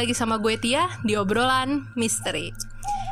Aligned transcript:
lagi 0.00 0.16
sama 0.16 0.40
gue 0.40 0.56
Tia 0.56 0.88
di 1.04 1.12
obrolan 1.12 1.84
misteri. 1.92 2.70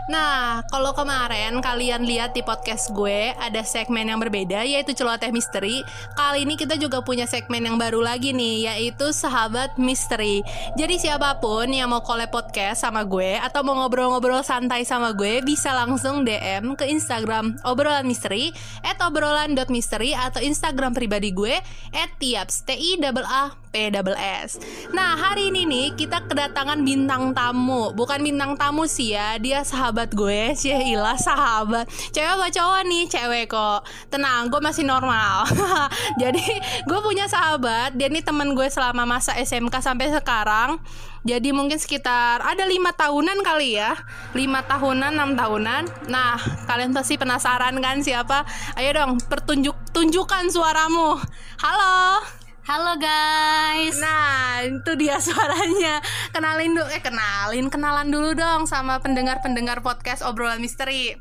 Nah, 0.08 0.64
kalau 0.72 0.96
kemarin 0.96 1.60
kalian 1.60 2.08
lihat 2.08 2.32
di 2.32 2.40
podcast 2.40 2.88
gue 2.96 3.36
ada 3.36 3.60
segmen 3.60 4.08
yang 4.08 4.16
berbeda 4.16 4.64
yaitu 4.64 4.96
celoteh 4.96 5.28
misteri. 5.28 5.84
Kali 6.16 6.48
ini 6.48 6.56
kita 6.56 6.80
juga 6.80 7.04
punya 7.04 7.28
segmen 7.28 7.60
yang 7.60 7.76
baru 7.76 8.00
lagi 8.00 8.32
nih 8.32 8.72
yaitu 8.72 9.12
sahabat 9.12 9.76
misteri. 9.76 10.40
Jadi 10.80 10.96
siapa 10.96 11.36
pun 11.44 11.68
yang 11.68 11.92
mau 11.92 12.00
collab 12.00 12.32
podcast 12.32 12.88
sama 12.88 13.04
gue 13.04 13.36
atau 13.36 13.60
mau 13.60 13.76
ngobrol-ngobrol 13.84 14.40
santai 14.40 14.88
sama 14.88 15.12
gue 15.12 15.44
bisa 15.44 15.76
langsung 15.76 16.24
DM 16.24 16.72
ke 16.72 16.88
Instagram 16.88 17.60
obrolan 17.68 18.08
misteri 18.08 18.48
at 18.88 18.96
obrolan.misteri 19.04 20.16
atau 20.16 20.40
Instagram 20.40 20.96
pribadi 20.96 21.36
gue 21.36 21.60
at 21.92 22.10
tiaps 22.16 22.64
t 22.64 22.72
i 22.72 22.96
a 22.96 23.12
a 23.12 23.67
P 23.68 23.92
double 23.92 24.16
S. 24.16 24.56
Nah 24.90 25.14
hari 25.14 25.52
ini 25.52 25.68
nih 25.68 25.86
kita 25.94 26.24
kedatangan 26.24 26.80
bintang 26.80 27.36
tamu, 27.36 27.92
bukan 27.92 28.20
bintang 28.24 28.56
tamu 28.56 28.88
sih 28.88 29.12
ya, 29.12 29.36
dia 29.36 29.60
sahabat 29.62 30.12
gue, 30.16 30.56
Syahila 30.56 31.14
sahabat. 31.20 31.88
Cewek 32.10 32.28
apa 32.28 32.48
cowok 32.48 32.82
nih? 32.88 33.04
Cewek 33.08 33.44
kok. 33.52 33.84
Tenang, 34.08 34.48
gue 34.48 34.60
masih 34.60 34.84
normal. 34.88 35.44
Jadi 36.22 36.44
gue 36.88 37.00
punya 37.04 37.28
sahabat, 37.28 37.94
dia 37.94 38.08
nih 38.08 38.24
temen 38.24 38.56
gue 38.56 38.68
selama 38.72 39.04
masa 39.04 39.36
SMK 39.36 39.84
sampai 39.84 40.10
sekarang. 40.12 40.80
Jadi 41.26 41.50
mungkin 41.52 41.76
sekitar 41.76 42.40
ada 42.40 42.64
lima 42.64 42.94
tahunan 42.94 43.44
kali 43.44 43.76
ya, 43.76 43.92
lima 44.32 44.64
tahunan, 44.64 45.12
enam 45.12 45.36
tahunan. 45.36 46.08
Nah 46.08 46.38
kalian 46.64 46.94
pasti 46.94 47.20
penasaran 47.20 47.76
kan 47.84 48.00
siapa? 48.00 48.46
Ayo 48.78 48.96
dong, 48.96 49.20
pertunjuk 49.26 49.76
tunjukkan 49.92 50.48
suaramu. 50.48 51.18
Halo. 51.60 52.37
Halo 52.68 53.00
guys. 53.00 53.96
Nah, 53.96 54.60
itu 54.60 54.92
dia 55.00 55.16
suaranya. 55.24 56.04
Kenalin 56.36 56.76
dulu 56.76 56.84
eh 56.92 57.00
kenalin, 57.00 57.72
kenalan 57.72 58.12
dulu 58.12 58.36
dong 58.36 58.68
sama 58.68 59.00
pendengar-pendengar 59.00 59.80
podcast 59.80 60.20
obrolan 60.20 60.60
misteri. 60.60 61.16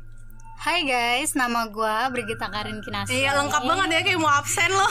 Hai 0.58 0.82
guys, 0.82 1.38
nama 1.38 1.70
gue 1.70 1.96
Brigita 2.10 2.50
Karin 2.50 2.82
Kinasi. 2.82 3.22
Iya, 3.22 3.38
lengkap 3.38 3.62
banget 3.62 3.88
ya 3.94 4.00
kayak 4.02 4.18
mau 4.18 4.26
absen 4.26 4.66
loh. 4.74 4.90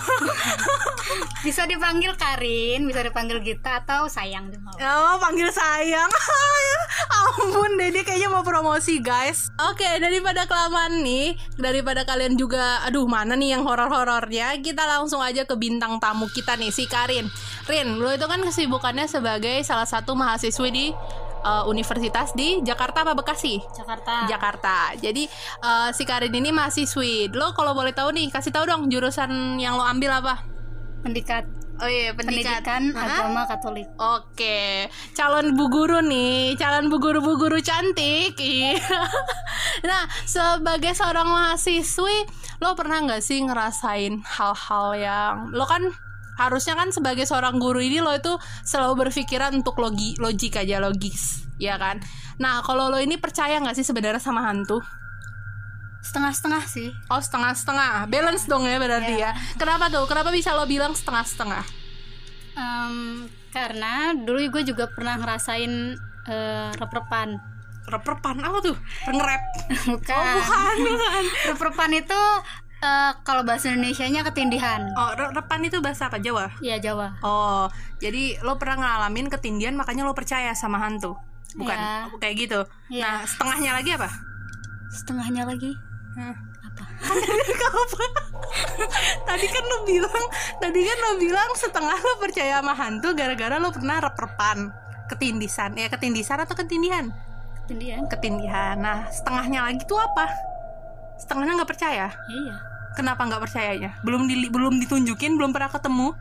bisa 1.45 1.67
dipanggil 1.67 2.15
Karin, 2.15 2.87
bisa 2.87 3.03
dipanggil 3.03 3.43
Gita 3.43 3.83
atau 3.83 4.07
Sayang 4.07 4.47
juga. 4.47 4.79
Oh, 4.79 5.19
panggil 5.19 5.51
sayang. 5.51 6.07
Ampun 7.19 7.75
deh, 7.75 7.91
dia 7.91 8.07
kayaknya 8.07 8.31
mau 8.31 8.47
promosi, 8.47 9.03
guys. 9.03 9.51
Oke, 9.67 9.83
daripada 9.99 10.47
kelamaan 10.47 11.03
nih, 11.03 11.35
daripada 11.59 12.07
kalian 12.07 12.39
juga 12.39 12.87
aduh, 12.87 13.03
mana 13.03 13.35
nih 13.35 13.59
yang 13.59 13.67
horor-horornya, 13.67 14.63
kita 14.63 14.87
langsung 14.87 15.19
aja 15.19 15.43
ke 15.43 15.59
bintang 15.59 15.99
tamu 15.99 16.31
kita 16.31 16.55
nih, 16.55 16.71
si 16.71 16.87
Karin. 16.87 17.27
Rin, 17.67 17.99
lo 17.99 18.07
itu 18.15 18.23
kan 18.23 18.39
kesibukannya 18.39 19.11
sebagai 19.11 19.59
salah 19.67 19.83
satu 19.85 20.15
mahasiswi 20.15 20.69
di 20.71 20.87
uh, 21.43 21.63
universitas 21.69 22.33
di 22.33 22.61
Jakarta 22.63 23.03
apa 23.03 23.13
Bekasi? 23.13 23.59
Jakarta. 23.75 24.25
Jakarta. 24.25 24.75
Jadi 24.97 25.27
uh, 25.61 25.89
si 25.91 26.03
Karin 26.07 26.33
ini 26.33 26.49
mahasiswi. 26.49 27.29
Lo 27.33 27.53
kalau 27.53 27.73
boleh 27.75 27.91
tahu 27.91 28.13
nih, 28.15 28.31
kasih 28.31 28.53
tahu 28.53 28.65
dong 28.65 28.87
jurusan 28.87 29.59
yang 29.61 29.77
lo 29.77 29.83
ambil 29.85 30.21
apa? 30.21 30.45
Pendikat. 31.05 31.45
Oh 31.77 31.85
iya, 31.85 32.09
pendidikan, 32.17 32.57
pendidikan 32.65 32.83
agama 32.97 33.45
Katolik. 33.45 33.85
Oke, 34.01 34.89
calon 35.13 35.53
bu 35.53 35.69
guru 35.69 36.01
nih, 36.01 36.57
calon 36.57 36.89
bu 36.89 36.97
guru 36.97 37.21
bu 37.21 37.37
guru 37.37 37.61
cantik. 37.61 38.33
Iya. 38.41 38.81
nah, 39.89 40.09
sebagai 40.25 40.97
seorang 40.97 41.29
mahasiswi, 41.29 42.25
lo 42.65 42.73
pernah 42.73 43.05
nggak 43.05 43.21
sih 43.21 43.45
ngerasain 43.45 44.25
hal-hal 44.25 44.87
yang 44.97 45.53
lo 45.53 45.69
kan 45.69 45.93
harusnya 46.37 46.77
kan 46.77 46.93
sebagai 46.93 47.25
seorang 47.25 47.57
guru 47.57 47.81
ini 47.81 47.99
lo 47.99 48.13
itu 48.13 48.37
selalu 48.63 49.09
berpikiran 49.09 49.57
untuk 49.57 49.81
logi 49.81 50.13
logik 50.21 50.61
aja 50.61 50.77
logis. 50.77 51.43
Ya 51.57 51.75
kan? 51.81 51.99
Nah 52.37 52.61
kalau 52.61 52.93
lo 52.93 53.01
ini 53.01 53.17
percaya 53.17 53.57
nggak 53.57 53.75
sih 53.75 53.85
sebenarnya 53.85 54.21
sama 54.21 54.45
hantu? 54.45 54.79
Setengah-setengah 56.05 56.63
sih. 56.69 56.89
Oh 57.09 57.19
setengah-setengah. 57.19 58.07
Balance 58.07 58.45
dong 58.45 58.63
ya 58.69 58.77
berarti 58.77 59.17
yeah. 59.17 59.33
ya. 59.33 59.57
Kenapa 59.57 59.89
tuh? 59.89 60.05
Kenapa 60.05 60.29
bisa 60.29 60.53
lo 60.53 60.69
bilang 60.69 60.93
setengah-setengah? 60.93 61.65
Um, 62.57 63.27
karena 63.51 64.13
dulu 64.13 64.39
gue 64.53 64.63
juga 64.69 64.89
pernah 64.93 65.17
ngerasain 65.17 65.97
uh, 66.29 66.69
rep-repan. 66.77 67.37
Rep-repan? 67.87 68.35
Apa 68.43 68.57
tuh? 68.61 68.77
Ngerep? 69.09 69.43
Bukan. 69.95 70.15
Oh, 70.15 70.25
bukan 70.37 70.75
bukan. 70.85 71.23
Rep-repan 71.53 71.91
itu 71.97 72.21
Uh, 72.77 73.09
kalau 73.25 73.41
bahasa 73.41 73.73
Indonesia-nya 73.73 74.21
ketindihan. 74.21 74.85
Oh, 74.93 75.09
repan 75.17 75.65
itu 75.65 75.81
bahasa 75.81 76.13
apa? 76.13 76.21
Jawa? 76.21 76.53
Iya, 76.61 76.77
Jawa. 76.77 77.17
Oh, 77.25 77.65
jadi 77.97 78.37
lo 78.45 78.61
pernah 78.61 78.77
ngalamin 78.85 79.33
ketindihan 79.33 79.73
makanya 79.73 80.05
lo 80.05 80.13
percaya 80.13 80.53
sama 80.53 80.77
hantu. 80.77 81.17
Bukan 81.57 81.73
ya. 81.73 82.05
kayak 82.21 82.35
gitu. 82.37 82.59
Ya. 82.93 83.01
Nah, 83.01 83.17
setengahnya 83.25 83.71
lagi 83.81 83.97
apa? 83.97 84.09
Setengahnya 84.93 85.43
lagi? 85.49 85.73
Hmm. 86.13 86.37
Apa? 86.69 86.83
apa? 87.81 88.05
tadi 89.25 89.45
kan 89.49 89.63
lo 89.65 89.77
bilang, 89.81 90.25
tadi 90.61 90.79
kan 90.85 90.97
lo 91.01 91.11
bilang 91.17 91.49
setengah 91.57 91.97
lo 91.97 92.13
percaya 92.21 92.61
sama 92.61 92.77
hantu 92.77 93.17
gara-gara 93.17 93.57
lo 93.57 93.73
pernah 93.73 93.97
rep-repan 94.05 94.69
ketindisan. 95.09 95.73
Ya, 95.73 95.89
ketindisan 95.89 96.45
atau 96.45 96.53
ketindihan? 96.53 97.09
Ketindihan. 97.65 98.05
Ketindihan. 98.05 98.75
Nah, 98.77 99.09
setengahnya 99.09 99.65
lagi 99.65 99.81
tuh 99.89 99.97
apa? 99.97 100.29
Setengahnya 101.17 101.61
nggak 101.61 101.71
percaya? 101.73 102.07
Iya. 102.29 102.55
Kenapa 102.97 103.25
nggak 103.29 103.43
percayanya? 103.45 103.91
Belum 104.01 104.25
di, 104.25 104.49
belum 104.49 104.81
ditunjukin 104.81 105.37
belum 105.37 105.53
pernah 105.53 105.69
ketemu? 105.69 106.17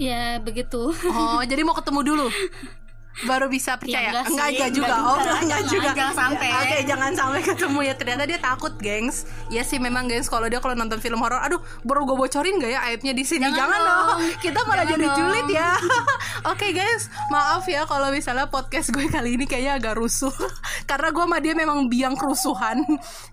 Ya 0.00 0.40
begitu. 0.40 0.94
Oh 1.12 1.42
jadi 1.44 1.60
mau 1.60 1.76
ketemu 1.76 2.00
dulu 2.00 2.26
baru 3.26 3.46
bisa 3.52 3.76
percaya? 3.76 4.10
Ya, 4.10 4.22
enggak, 4.24 4.48
enggak 4.54 4.70
juga. 4.72 4.94
enggak, 4.96 5.00
oh 5.04 5.16
enggak, 5.18 5.40
enggak 5.44 5.62
juga. 5.68 5.90
jangan 5.92 6.14
sampai. 6.16 6.48
Oke 6.50 6.64
okay, 6.64 6.80
jangan 6.88 7.12
sampai 7.12 7.40
ketemu 7.44 7.78
ya. 7.84 7.94
Ternyata 7.98 8.22
dia 8.24 8.38
takut 8.40 8.72
gengs. 8.80 9.16
Ya 9.52 9.62
sih 9.66 9.76
memang 9.76 10.08
gengs. 10.08 10.30
Kalau 10.30 10.46
dia 10.48 10.60
kalau 10.62 10.74
nonton 10.78 10.98
film 11.02 11.20
horor 11.20 11.42
aduh 11.42 11.60
baru 11.84 12.08
gue 12.08 12.16
bocorin 12.16 12.56
gak 12.62 12.70
ya 12.70 12.80
aibnya 12.88 13.12
di 13.12 13.24
sini? 13.26 13.50
Jangan, 13.50 13.58
jangan 13.58 13.80
dong. 13.80 14.06
dong. 14.06 14.20
Kita 14.40 14.60
malah 14.64 14.84
jangan 14.86 14.92
jadi 14.96 15.06
dong. 15.06 15.16
julid 15.18 15.48
ya. 15.50 15.70
Oke 16.52 16.56
okay, 16.56 16.70
guys 16.72 17.02
maaf 17.28 17.64
ya 17.68 17.82
kalau 17.84 18.08
misalnya 18.10 18.46
podcast 18.48 18.90
gue 18.94 19.06
kali 19.06 19.36
ini 19.36 19.44
kayaknya 19.44 19.76
agak 19.76 20.00
rusuh. 20.00 20.32
Karena 20.90 21.12
gue 21.12 21.24
sama 21.24 21.38
dia 21.42 21.52
memang 21.52 21.90
biang 21.92 22.16
kerusuhan. 22.16 22.80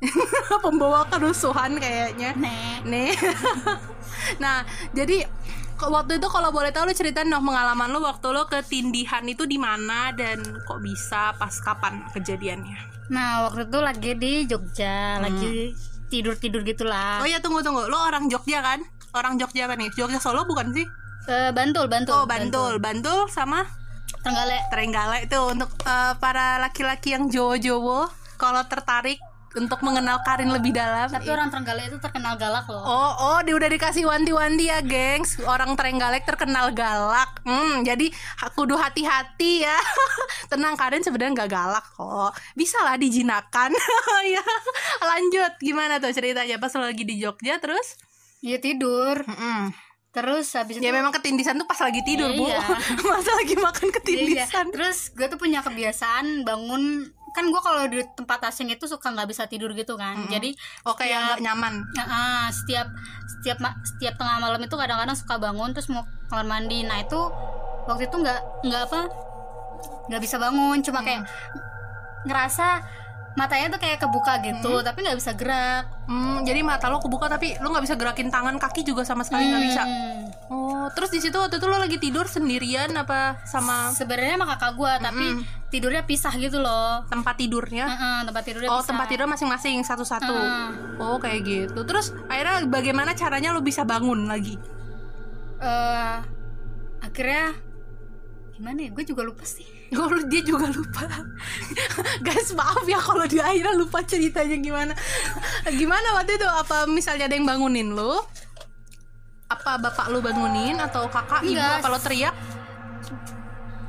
Pembawa 0.66 1.08
kerusuhan 1.08 1.80
kayaknya. 1.80 2.36
Nih 2.84 3.16
nah 4.42 4.66
jadi 4.92 5.24
waktu 5.78 6.18
itu 6.18 6.28
kalau 6.28 6.50
boleh 6.50 6.74
tahu 6.74 6.90
lo 6.90 6.94
ceritain 6.98 7.30
dong 7.30 7.46
pengalaman 7.46 7.94
lo 7.94 8.02
waktu 8.02 8.28
lo 8.34 8.50
ketindihan 8.50 9.22
itu 9.30 9.46
di 9.46 9.62
mana 9.62 10.10
dan 10.18 10.42
kok 10.42 10.82
bisa 10.82 11.38
pas 11.38 11.54
kapan 11.62 12.02
kejadiannya? 12.18 13.10
Nah 13.14 13.48
waktu 13.48 13.70
itu 13.70 13.80
lagi 13.80 14.12
di 14.18 14.34
Jogja, 14.50 15.18
hmm. 15.18 15.22
lagi 15.22 15.54
tidur 16.10 16.36
tidur 16.42 16.66
gitulah. 16.66 17.22
Oh 17.22 17.30
ya 17.30 17.38
tunggu 17.38 17.62
tunggu, 17.62 17.86
lo 17.86 17.98
orang 18.02 18.26
Jogja 18.28 18.66
kan? 18.66 18.82
Orang 19.14 19.38
Jogja 19.38 19.70
apa 19.70 19.78
nih? 19.78 19.94
Jogja 19.94 20.18
Solo 20.18 20.44
bukan 20.50 20.74
sih? 20.74 20.86
Uh, 21.28 21.52
Bantul, 21.52 21.86
Bantul. 21.92 22.14
Oh 22.14 22.26
Bantul, 22.26 22.82
Bantul, 22.82 23.24
Bantul 23.28 23.30
sama 23.30 23.68
Trenggalek. 24.24 24.64
Trenggalek 24.72 25.22
itu 25.32 25.40
untuk 25.40 25.72
uh, 25.88 26.16
para 26.20 26.60
laki-laki 26.60 27.16
yang 27.16 27.32
Jowo-Jowo 27.32 28.12
kalau 28.36 28.64
tertarik 28.68 29.20
untuk 29.58 29.82
mengenal 29.82 30.22
Karin 30.22 30.54
lebih 30.54 30.72
dalam. 30.72 31.10
Tapi 31.10 31.28
orang 31.34 31.50
Trenggalek 31.50 31.90
itu 31.90 31.98
terkenal 31.98 32.38
galak 32.38 32.66
loh. 32.70 32.82
Oh, 32.86 33.12
oh, 33.34 33.40
dia 33.42 33.58
udah 33.58 33.70
dikasih 33.70 34.06
wanti-wanti 34.06 34.70
ya, 34.70 34.80
gengs. 34.86 35.42
Orang 35.44 35.74
Trenggalek 35.74 36.24
terkenal 36.24 36.72
galak. 36.72 37.42
Hmm, 37.44 37.82
jadi 37.82 38.14
kudu 38.54 38.78
hati-hati 38.78 39.66
ya. 39.66 39.78
Tenang, 40.54 40.78
Karin 40.78 41.02
sebenarnya 41.02 41.44
nggak 41.44 41.52
galak 41.52 41.86
kok. 41.98 42.32
Bisa 42.54 42.78
lah 42.86 42.96
dijinakan. 42.96 43.74
ya. 44.38 44.46
Lanjut, 45.02 45.52
gimana 45.60 45.98
tuh 45.98 46.14
ceritanya 46.14 46.62
pas 46.62 46.72
lagi 46.78 47.04
di 47.04 47.18
Jogja 47.18 47.58
terus? 47.58 47.98
Iya 48.46 48.62
tidur. 48.62 49.26
Mm 49.26 49.38
-mm. 49.38 49.62
Terus 50.18 50.50
habis 50.58 50.82
ya 50.82 50.82
itu 50.82 50.88
Ya 50.90 50.92
memang 50.98 51.14
ketindisan 51.14 51.62
tuh 51.62 51.70
pas 51.70 51.78
lagi 51.78 52.02
tidur, 52.02 52.34
iya. 52.34 52.58
Bu. 52.58 53.06
Masa 53.14 53.32
lagi 53.38 53.54
makan 53.54 53.88
ketindisan. 53.94 54.66
Iya. 54.66 54.74
Terus 54.74 55.14
gue 55.14 55.28
tuh 55.30 55.38
punya 55.38 55.62
kebiasaan 55.62 56.42
bangun 56.42 57.14
kan 57.38 57.46
gue 57.54 57.62
kalau 57.62 57.86
di 57.86 58.02
tempat 58.18 58.50
asing 58.50 58.74
itu 58.74 58.90
suka 58.90 59.14
nggak 59.14 59.30
bisa 59.30 59.46
tidur 59.46 59.70
gitu 59.78 59.94
kan. 59.94 60.18
Mm 60.18 60.26
-hmm. 60.26 60.34
jadi 60.34 60.50
oke 60.90 60.98
okay, 60.98 61.14
yang 61.14 61.38
nyaman. 61.38 61.86
Uh, 61.94 62.50
setiap 62.50 62.90
setiap 63.30 63.62
setiap 63.86 64.18
tengah 64.18 64.42
malam 64.42 64.58
itu 64.58 64.74
kadang-kadang 64.74 65.14
suka 65.14 65.38
bangun 65.38 65.70
terus 65.78 65.94
mau 65.94 66.02
kamar 66.34 66.50
mandi. 66.50 66.82
Nah 66.82 66.98
itu 66.98 67.22
waktu 67.86 68.10
itu 68.10 68.18
nggak 68.18 68.42
nggak 68.66 68.82
apa 68.90 69.00
nggak 70.10 70.22
bisa 70.26 70.42
bangun. 70.42 70.82
Cuma 70.82 71.06
kayak 71.06 71.30
ngerasa 72.26 72.82
matanya 73.38 73.78
tuh 73.78 73.82
kayak 73.86 74.02
kebuka 74.02 74.42
gitu 74.42 74.82
hmm. 74.82 74.84
tapi 74.84 75.06
nggak 75.06 75.18
bisa 75.22 75.32
gerak 75.38 75.86
hmm, 76.10 76.42
jadi 76.42 76.66
mata 76.66 76.90
lo 76.90 76.98
kebuka 76.98 77.30
tapi 77.30 77.54
lo 77.62 77.70
nggak 77.70 77.86
bisa 77.86 77.94
gerakin 77.94 78.34
tangan 78.34 78.58
kaki 78.58 78.82
juga 78.82 79.06
sama 79.06 79.22
sekali 79.22 79.46
nggak 79.46 79.62
hmm. 79.62 79.70
bisa 79.70 79.84
oh 80.50 80.90
terus 80.98 81.14
di 81.14 81.22
situ 81.22 81.38
waktu 81.38 81.62
itu 81.62 81.70
lo 81.70 81.78
lagi 81.78 82.02
tidur 82.02 82.26
sendirian 82.26 82.90
apa 82.98 83.38
sama 83.46 83.94
sebenarnya 83.94 84.42
sama 84.42 84.50
kakak 84.58 84.74
gue 84.74 84.90
hmm. 84.90 85.04
tapi 85.06 85.26
tidurnya 85.70 86.02
pisah 86.10 86.34
gitu 86.34 86.58
loh 86.58 87.06
tempat 87.06 87.38
tidurnya 87.38 87.86
uh 87.86 87.94
-uh, 87.94 88.20
tempat 88.26 88.44
tidurnya 88.50 88.70
oh 88.74 88.82
pisah. 88.82 88.90
tempat 88.90 89.06
tidur 89.06 89.28
masing-masing 89.30 89.78
satu-satu 89.86 90.34
uh. 90.34 90.74
oh 90.98 91.22
kayak 91.22 91.46
gitu 91.46 91.86
terus 91.86 92.18
akhirnya 92.26 92.66
bagaimana 92.66 93.14
caranya 93.14 93.54
lo 93.54 93.62
bisa 93.62 93.86
bangun 93.86 94.26
lagi 94.26 94.58
uh, 95.62 96.26
akhirnya 97.06 97.54
gimana 98.58 98.82
ya 98.82 98.90
gue 98.90 99.06
juga 99.06 99.22
lupa 99.22 99.46
sih 99.46 99.77
Oh, 99.96 100.12
dia 100.28 100.42
juga 100.44 100.68
lupa. 100.68 101.08
Guys 102.26 102.52
maaf 102.52 102.84
ya 102.84 103.00
kalau 103.00 103.24
dia 103.24 103.48
akhirnya 103.48 103.72
lupa 103.80 104.04
ceritanya 104.04 104.58
gimana. 104.60 104.94
Gimana 105.72 106.08
waktu 106.20 106.36
itu? 106.36 106.48
Apa 106.48 106.84
misalnya 106.92 107.32
ada 107.32 107.36
yang 107.40 107.48
bangunin 107.48 107.96
lu? 107.96 108.20
Apa 109.48 109.80
bapak 109.80 110.12
lu 110.12 110.20
bangunin 110.20 110.76
Atau 110.76 111.08
kakak 111.08 111.40
ibu? 111.48 111.56
Enggak. 111.56 111.80
Apa 111.80 111.88
lo 111.88 112.00
teriak? 112.04 112.36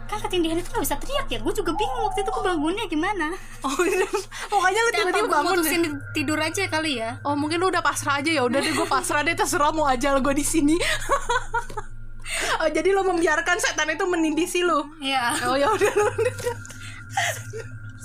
Kan 0.08 0.18
ketindihan 0.24 0.56
itu 0.56 0.70
gak 0.70 0.84
bisa 0.86 0.96
teriak 1.02 1.26
ya. 1.26 1.38
Gue 1.42 1.50
juga 1.50 1.74
bingung 1.74 2.00
waktu 2.06 2.22
itu 2.22 2.30
gue 2.30 2.44
bangunnya 2.46 2.84
gimana. 2.86 3.26
Oh. 3.66 3.74
Pokoknya 4.54 4.80
lu 4.86 4.90
tiba-tiba 4.94 5.26
gue 5.26 5.34
bangun 5.34 5.54
mutusin 5.58 5.80
deh. 5.82 5.92
tidur 6.14 6.38
aja 6.38 6.62
kali 6.70 7.02
ya. 7.02 7.18
Oh 7.26 7.34
mungkin 7.34 7.58
lu 7.58 7.74
udah 7.74 7.82
pasrah 7.82 8.22
aja. 8.22 8.30
Ya 8.30 8.46
udah 8.46 8.62
deh 8.62 8.70
gue 8.70 8.86
pasrah 8.86 9.26
deh 9.26 9.34
terserah 9.34 9.74
mau 9.74 9.90
aja 9.90 10.14
gue 10.14 10.34
di 10.38 10.46
sini. 10.46 10.78
oh 12.60 12.68
jadi 12.68 12.88
lo 12.90 13.04
membiarkan 13.04 13.56
setan 13.56 13.88
itu 13.88 14.04
menindisi 14.04 14.60
lu. 14.60 14.84
Iya 14.98 15.32
Oh 15.44 15.54
ya 15.54 15.68
udah 15.68 15.92
lu. 15.92 16.08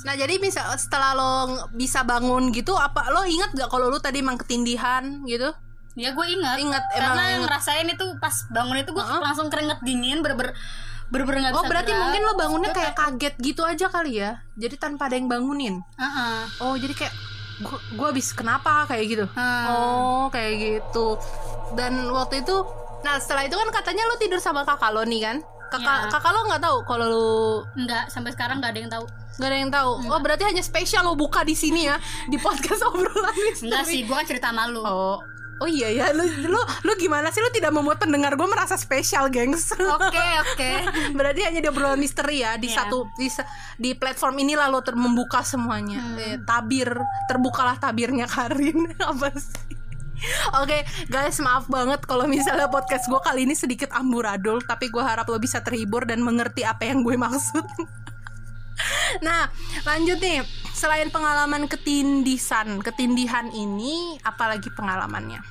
Nah 0.04 0.14
jadi 0.14 0.36
misal 0.38 0.68
setelah 0.76 1.12
lo 1.12 1.32
bisa 1.72 2.04
bangun 2.04 2.52
gitu 2.52 2.76
apa 2.76 3.08
lo 3.10 3.24
ingat 3.24 3.52
gak 3.54 3.70
kalau 3.70 3.88
lo 3.88 3.98
tadi 3.98 4.20
emang 4.20 4.36
ketindihan 4.36 5.24
gitu? 5.24 5.52
Ya 5.94 6.10
gue 6.10 6.26
ingat 6.26 6.58
Ingat, 6.58 6.84
emang 6.92 7.14
Karena 7.14 7.24
ingat. 7.30 7.42
ngerasain 7.46 7.86
itu 7.86 8.06
pas 8.18 8.34
bangun 8.50 8.82
itu 8.82 8.90
gue 8.90 9.00
Heeh. 9.00 9.22
langsung 9.22 9.48
keringet 9.48 9.78
dingin 9.80 10.20
Bener-bener 10.20 10.58
Bener-bener 11.08 11.40
gak 11.46 11.54
Oh 11.54 11.62
bisa 11.62 11.70
berarti 11.70 11.92
gerak. 11.94 12.02
mungkin 12.02 12.22
lo 12.24 12.34
bangunnya 12.34 12.72
kayak 12.74 12.94
kaget 12.94 13.36
gitu 13.38 13.62
aja 13.62 13.86
kali 13.88 14.18
ya? 14.18 14.42
Jadi 14.56 14.76
tanpa 14.76 15.06
ada 15.06 15.16
yang 15.16 15.30
bangunin. 15.30 15.86
Heeh. 15.94 16.36
Oh 16.60 16.74
jadi 16.74 16.92
kayak 16.92 17.14
gua, 17.62 17.78
gua 17.94 18.08
habis 18.10 18.34
kenapa 18.34 18.90
kayak 18.90 19.06
gitu? 19.08 19.26
Hmm. 19.30 19.66
Oh 19.70 20.24
kayak 20.28 20.54
gitu. 20.58 21.22
Dan 21.74 22.10
waktu 22.10 22.42
itu, 22.42 22.56
nah 23.04 23.16
setelah 23.18 23.44
itu 23.44 23.54
kan 23.54 23.70
katanya 23.70 24.04
lo 24.06 24.16
tidur 24.16 24.40
sama 24.40 24.64
kakak 24.64 24.90
lo 24.90 25.04
nih 25.04 25.22
kan? 25.22 25.38
Kakak 25.70 25.98
Iya. 26.00 26.10
kakak 26.10 26.32
lo 26.32 26.40
nggak 26.48 26.62
tahu 26.62 26.78
kalau 26.84 27.06
lo 27.06 27.30
Enggak, 27.74 28.08
sampai 28.08 28.32
sekarang 28.32 28.58
gak 28.58 28.72
ada 28.72 28.80
yang 28.80 28.92
tahu 28.92 29.06
nggak 29.34 29.50
ada 29.50 29.58
yang 29.58 29.74
tahu. 29.74 29.92
Oh 30.08 30.20
berarti 30.20 30.46
hanya 30.46 30.62
spesial 30.62 31.02
lo 31.04 31.14
buka 31.14 31.42
di 31.42 31.54
sini 31.54 31.86
ya 31.86 31.98
di 32.26 32.38
podcast 32.38 32.86
obrolan 32.88 33.34
misteri. 33.34 33.66
Enggak 33.66 33.84
sih, 33.84 34.00
gue 34.04 34.14
kan 34.14 34.26
cerita 34.26 34.50
malu 34.50 34.82
Oh. 34.82 35.18
Oh 35.58 35.70
iya 35.70 35.88
ya, 35.88 36.06
lu, 36.12 36.22
lu, 36.44 36.58
lu 36.58 36.92
gimana 36.98 37.30
sih 37.30 37.40
lu 37.40 37.48
tidak 37.50 37.72
membuat 37.72 37.98
pendengar 37.98 38.34
gue 38.34 38.46
merasa 38.46 38.74
spesial, 38.76 39.30
gengs? 39.30 39.70
Oke, 39.72 40.26
oke 40.44 40.72
Berarti 41.18 41.46
hanya 41.46 41.62
di 41.62 41.68
obrolan 41.68 41.96
misteri 41.96 42.42
ya 42.42 42.58
di 42.58 42.68
Iya. 42.68 42.84
satu 42.84 43.06
di, 43.16 43.30
di 43.80 43.92
platform 43.94 44.38
inilah 44.40 44.68
lo 44.68 44.82
ter, 44.82 44.94
membuka 44.94 45.42
semuanya. 45.42 45.98
Hmm. 46.04 46.18
Eh, 46.20 46.38
tabir 46.44 46.90
terbukalah 47.26 47.78
tabirnya 47.78 48.26
Karin 48.26 48.92
apa 49.14 49.30
sih? 49.34 49.73
Oke 50.56 50.82
guys 51.06 51.38
maaf 51.38 51.68
banget 51.68 52.04
kalau 52.04 52.26
misalnya 52.26 52.66
podcast 52.66 53.06
gue 53.06 53.20
kali 53.20 53.44
ini 53.44 53.54
sedikit 53.54 53.92
amburadul 53.92 54.62
Tapi 54.62 54.88
gue 54.88 55.00
harap 55.00 55.26
lo 55.26 55.38
bisa 55.38 55.60
terhibur 55.60 56.04
dan 56.04 56.20
mengerti 56.20 56.64
apa 56.64 56.86
yang 56.86 57.02
gue 57.02 57.16
maksud 57.16 57.64
Nah 59.20 59.52
lanjut 59.84 60.18
nih 60.18 60.42
Selain 60.72 61.08
pengalaman 61.08 61.68
ketindisan 61.68 62.80
Ketindihan 62.80 63.52
ini 63.52 64.18
Apalagi 64.22 64.72
pengalamannya 64.72 65.44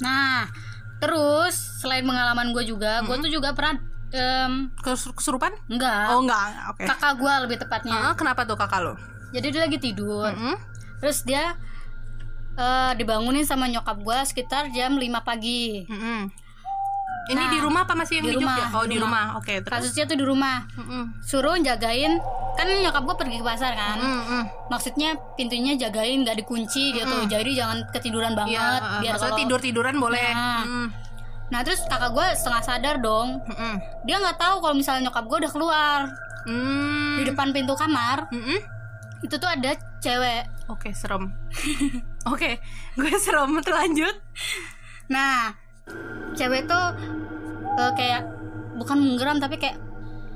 Nah, 0.00 0.48
terus 0.96 1.52
selain 1.76 2.00
pengalaman 2.00 2.50
gue 2.50 2.64
juga, 2.64 3.04
gue 3.04 3.16
tuh 3.20 3.28
juga 3.28 3.52
pernah 3.52 3.76
Kes- 4.80 5.12
Kesurupan? 5.12 5.52
enggak, 5.68 6.08
Oh 6.08 6.24
enggak 6.24 6.72
oke 6.72 6.82
kakak 6.82 7.12
gue 7.14 7.32
lebih 7.44 7.56
tepatnya. 7.60 7.92
Ah, 7.92 8.14
Kenapa 8.16 8.42
tuh 8.42 8.56
kakak 8.56 8.80
lo? 8.80 8.96
Jadi 9.30 9.52
dia 9.52 9.60
lagi 9.60 9.76
tidur, 9.76 10.26
Mm-mm. 10.26 10.56
terus 10.98 11.22
dia 11.22 11.52
eh, 12.60 12.92
dibangunin 12.94 13.42
sama 13.42 13.64
nyokap 13.66 13.96
gue 13.98 14.18
sekitar 14.24 14.68
jam 14.70 14.94
5 14.94 15.00
pagi. 15.20 15.84
Mm-mm. 15.86 16.28
Ini 17.22 17.36
Nah, 17.38 17.46
di 17.48 17.58
rumah 17.58 17.84
apa 17.84 17.94
masih 17.94 18.18
yang 18.18 18.26
di 18.26 18.32
di, 18.32 18.36
Jogja? 18.36 18.48
rumah, 18.66 18.74
Oh 18.74 18.84
di 18.84 18.96
rumah. 18.96 19.24
rumah. 19.28 19.38
Oke 19.38 19.54
terus. 19.60 19.70
Kasusnya 19.70 20.04
tuh 20.04 20.16
di 20.16 20.24
rumah, 20.24 20.66
Mm-mm. 20.72 21.04
suruh 21.20 21.54
jagain. 21.56 22.18
Kan 22.50 22.66
nyokap 22.66 23.02
gue 23.02 23.16
pergi 23.16 23.36
ke 23.38 23.46
pasar 23.46 23.72
kan, 23.72 23.96
Mm-mm. 23.96 24.42
maksudnya 24.66 25.14
pintunya 25.32 25.78
jagain 25.78 26.20
gak 26.20 26.36
dikunci 26.36 26.92
gitu. 26.92 27.16
Jadi 27.24 27.50
jangan 27.54 27.86
ketiduran 27.88 28.34
banget, 28.34 28.58
Iya, 28.58 28.82
uh, 28.82 29.00
biar 29.00 29.14
kalau 29.16 29.36
tidur 29.38 29.58
tiduran 29.58 29.96
boleh. 29.96 30.28
Nah. 30.30 30.64
Mm. 30.64 30.86
Nah 31.48 31.60
terus 31.62 31.80
kakak 31.82 32.10
gue 32.10 32.26
setengah 32.34 32.62
sadar 32.62 32.96
dong, 32.98 33.38
Mm-mm. 33.44 33.74
dia 34.02 34.16
nggak 34.16 34.36
tahu 34.36 34.60
kalau 34.60 34.74
misalnya 34.74 35.06
nyokap 35.06 35.24
gue 35.24 35.38
udah 35.40 35.52
keluar 35.52 36.00
Mm. 36.40 37.14
di 37.16 37.24
depan 37.26 37.52
pintu 37.52 37.74
kamar 37.74 38.26
Mm-mm. 38.28 38.58
Itu 39.20 39.34
tuh 39.34 39.46
ada 39.46 39.70
cewek 39.98 40.42
Oke 40.66 40.92
serem. 40.92 41.28
Oke, 42.30 42.60
gue 42.94 43.12
serem. 43.16 43.50
Lanjut. 43.78 44.16
nah 45.06 45.50
cewek 46.32 46.64
tuh 46.64 46.86
eh, 47.74 47.92
kayak 47.92 48.22
bukan 48.76 48.96
menggeram 48.96 49.36
tapi 49.36 49.56
kayak 49.56 49.76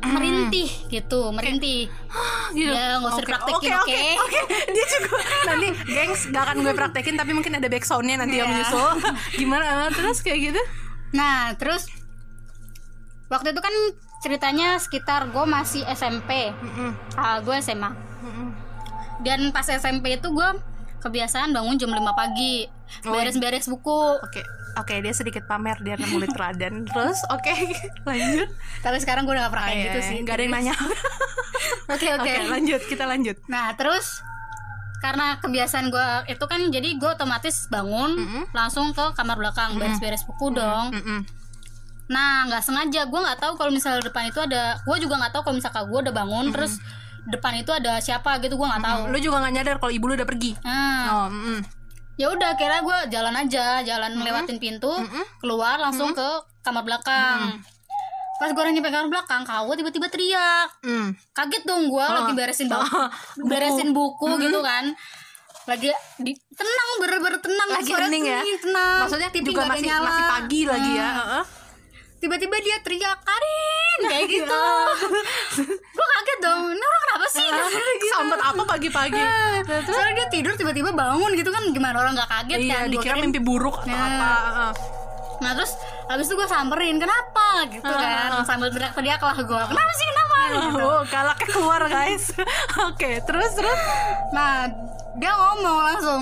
merintih 0.05 0.69
gitu 0.89 1.31
merintih 1.31 1.89
Gitu. 2.53 2.69
Ya, 2.69 2.99
nggak 2.99 3.09
usah 3.09 3.19
Oke, 3.19 3.27
dipraktekin, 3.27 3.71
Oke 3.73 3.75
oke? 3.75 3.99
oke. 4.21 4.39
Oke. 4.39 4.41
Dia 4.75 4.85
juga 4.87 5.09
nanti, 5.45 5.67
gengs, 5.87 6.21
gak 6.29 6.43
akan 6.45 6.57
gue 6.61 6.73
praktekin 6.73 7.15
tapi 7.15 7.33
mungkin 7.33 7.53
ada 7.53 7.67
backsoundnya 7.67 8.17
nanti 8.17 8.37
yang 8.37 8.47
Iya. 8.47 8.55
menyusul. 8.61 8.89
Gimana? 9.35 9.65
Eh, 9.65 9.91
Terus 9.93 10.19
kayak 10.21 10.39
gitu? 10.45 10.63
nah 11.11 11.55
terus 11.55 11.87
waktu 13.29 13.51
itu 13.51 13.61
kan 13.61 13.71
ceritanya 14.19 14.77
sekitar 14.77 15.31
gue 15.31 15.45
masih 15.45 15.87
SMP 15.87 16.51
Mm-mm. 16.51 16.91
ah 17.15 17.39
gue 17.39 17.55
SMA 17.57 17.87
Mm-mm. 18.21 18.49
Dan 19.21 19.51
pas 19.51 19.63
SMP 19.65 20.17
itu 20.17 20.27
gue 20.27 20.49
kebiasaan 20.99 21.53
bangun 21.53 21.77
jam 21.77 21.89
5 21.89 22.01
pagi 22.13 22.67
Oh, 23.03 23.11
beres-beres 23.11 23.67
buku 23.67 24.01
Oke. 24.21 24.45
Oke, 24.75 24.99
dia 24.99 25.11
sedikit 25.11 25.47
pamer 25.47 25.79
dia 25.81 25.95
murid 26.05 26.31
teladan. 26.31 26.83
Terus, 26.89 27.23
oke, 27.29 27.55
lanjut. 28.09 28.49
tapi 28.83 28.99
sekarang 28.99 29.23
gue 29.23 29.33
udah 29.33 29.47
gak 29.47 29.53
pernah 29.53 29.67
kayak 29.67 29.77
Iya, 29.77 29.85
gitu 29.85 29.99
sih 30.05 30.17
Gak 30.23 30.35
ada 30.35 30.43
yang 30.43 30.53
nanya. 30.53 30.75
oke 31.95 32.09
oke 32.13 32.33
lanjut. 32.49 32.83
Kita 32.85 33.05
lanjut. 33.05 33.37
Nah 33.47 33.73
terus 33.73 34.21
karena 34.99 35.37
kebiasaan 35.37 35.89
gue 35.89 36.09
itu 36.29 36.45
kan 36.45 36.61
jadi 36.67 36.89
gue 36.93 37.11
otomatis 37.11 37.69
bangun 37.69 38.17
Mm-mm. 38.17 38.43
langsung 38.51 38.91
ke 38.91 39.05
kamar 39.13 39.37
belakang 39.37 39.77
beres-beres 39.77 40.25
buku 40.25 40.51
dong. 40.51 40.91
Mm-mm. 40.93 41.21
Nah 42.05 42.45
nggak 42.47 42.63
sengaja 42.63 43.05
gue 43.05 43.21
nggak 43.21 43.39
tahu 43.39 43.53
kalau 43.55 43.71
misalnya 43.71 44.01
depan 44.01 44.27
itu 44.27 44.41
ada 44.41 44.77
gue 44.79 44.97
juga 44.99 45.15
nggak 45.19 45.33
tahu 45.33 45.43
kalau 45.43 45.57
misalkan 45.57 45.85
gue 45.85 45.99
udah 46.03 46.15
bangun 46.15 46.47
terus 46.51 46.81
depan 47.29 47.53
itu 47.57 47.71
ada 47.73 47.99
siapa 48.01 48.37
gitu 48.41 48.57
gue 48.57 48.67
nggak 48.69 48.85
tahu. 48.85 49.01
Lu 49.11 49.19
juga 49.21 49.41
gak 49.45 49.55
nyadar 49.55 49.77
kalau 49.81 49.93
ibu 49.93 50.05
lu 50.09 50.15
udah 50.17 50.29
pergi. 50.29 50.53
Nah 50.61 51.05
Oh, 51.05 51.27
mm. 51.33 51.61
ya 52.15 52.31
udah 52.31 52.55
kira 52.55 52.79
gue 52.85 52.99
jalan 53.11 53.35
aja 53.35 53.83
jalan 53.83 54.15
ngelewatin 54.15 54.59
pintu 54.63 54.93
keluar 55.43 55.81
langsung 55.81 56.13
ke 56.13 56.29
kamar 56.63 56.85
belakang. 56.85 57.59
Pas 58.35 58.51
gue 58.51 58.63
nyampe 58.67 58.91
kamar 58.91 59.09
belakang, 59.09 59.47
kau 59.47 59.73
tiba-tiba 59.73 60.07
teriak. 60.11 60.69
Mm. 60.85 61.17
kaget 61.33 61.63
dong 61.65 61.89
gue 61.89 62.05
lagi 62.05 62.33
beresin 62.35 62.67
buku, 62.69 63.01
beresin 63.47 63.91
buku 63.95 64.29
gitu 64.43 64.61
kan 64.61 64.93
lagi 65.65 65.89
di, 66.21 66.37
tenang 66.53 66.89
bener-bener 67.01 67.41
tenang 67.41 67.69
Lagi 67.73 67.93
hening 67.97 68.25
ya? 68.29 68.41
tenang 68.61 69.01
Maksudnya 69.09 69.29
TV 69.33 69.49
juga 69.49 69.65
nggak 69.65 69.81
masih 69.81 69.89
nyala. 69.89 70.05
masih 70.05 70.25
pagi 70.29 70.61
lagi 70.69 70.91
ya. 70.93 71.09
Hmm. 71.09 71.17
Heeh. 71.25 71.45
Tiba-tiba 72.25 72.57
dia 72.59 72.77
teriak 72.81 73.19
Karin 73.21 73.99
kayak 74.11 74.27
gitu 74.27 74.65
gue 75.95 76.07
kaget 76.11 76.39
dong 76.41 76.61
ini 76.67 76.81
orang 76.83 77.03
kenapa 77.05 77.27
sih 77.29 77.45
gitu. 77.95 78.07
Sambet 78.11 78.41
apa 78.41 78.63
pagi-pagi? 78.67 79.23
soalnya 79.87 80.15
dia 80.17 80.29
tidur 80.31 80.53
tiba-tiba 80.55 80.91
bangun 80.91 81.31
gitu 81.33 81.49
kan 81.49 81.63
gimana 81.69 81.97
orang 81.99 82.13
nggak 82.15 82.31
kaget 82.31 82.59
Iya, 82.61 82.75
kan 82.75 82.85
dikira 82.89 83.15
mimpi 83.19 83.39
buruk 83.39 83.77
atau 83.79 83.91
Nah. 83.91 84.09
apa. 84.09 84.33
nah 85.37 85.51
terus 85.53 85.77
habis 86.07 86.25
itu 86.25 86.35
gue 86.35 86.47
samperin 86.47 86.97
kenapa 86.97 87.47
gitu 87.69 87.85
kan 87.85 88.41
sambil 88.43 88.71
teriak-teriak 88.71 89.19
lah 89.19 89.37
gue 89.37 89.63
kenapa 89.67 89.93
sih 89.93 90.07
kenapa 90.07 90.37
gitu. 90.47 90.81
Oh, 90.81 91.01
galaknya 91.05 91.47
keluar 91.49 91.83
guys. 91.85 92.25
Oke, 92.85 93.19
terus 93.21 93.51
terus. 93.53 93.81
Nah, 94.31 94.69
dia 95.15 95.33
ngomong 95.33 95.77
langsung, 95.83 96.21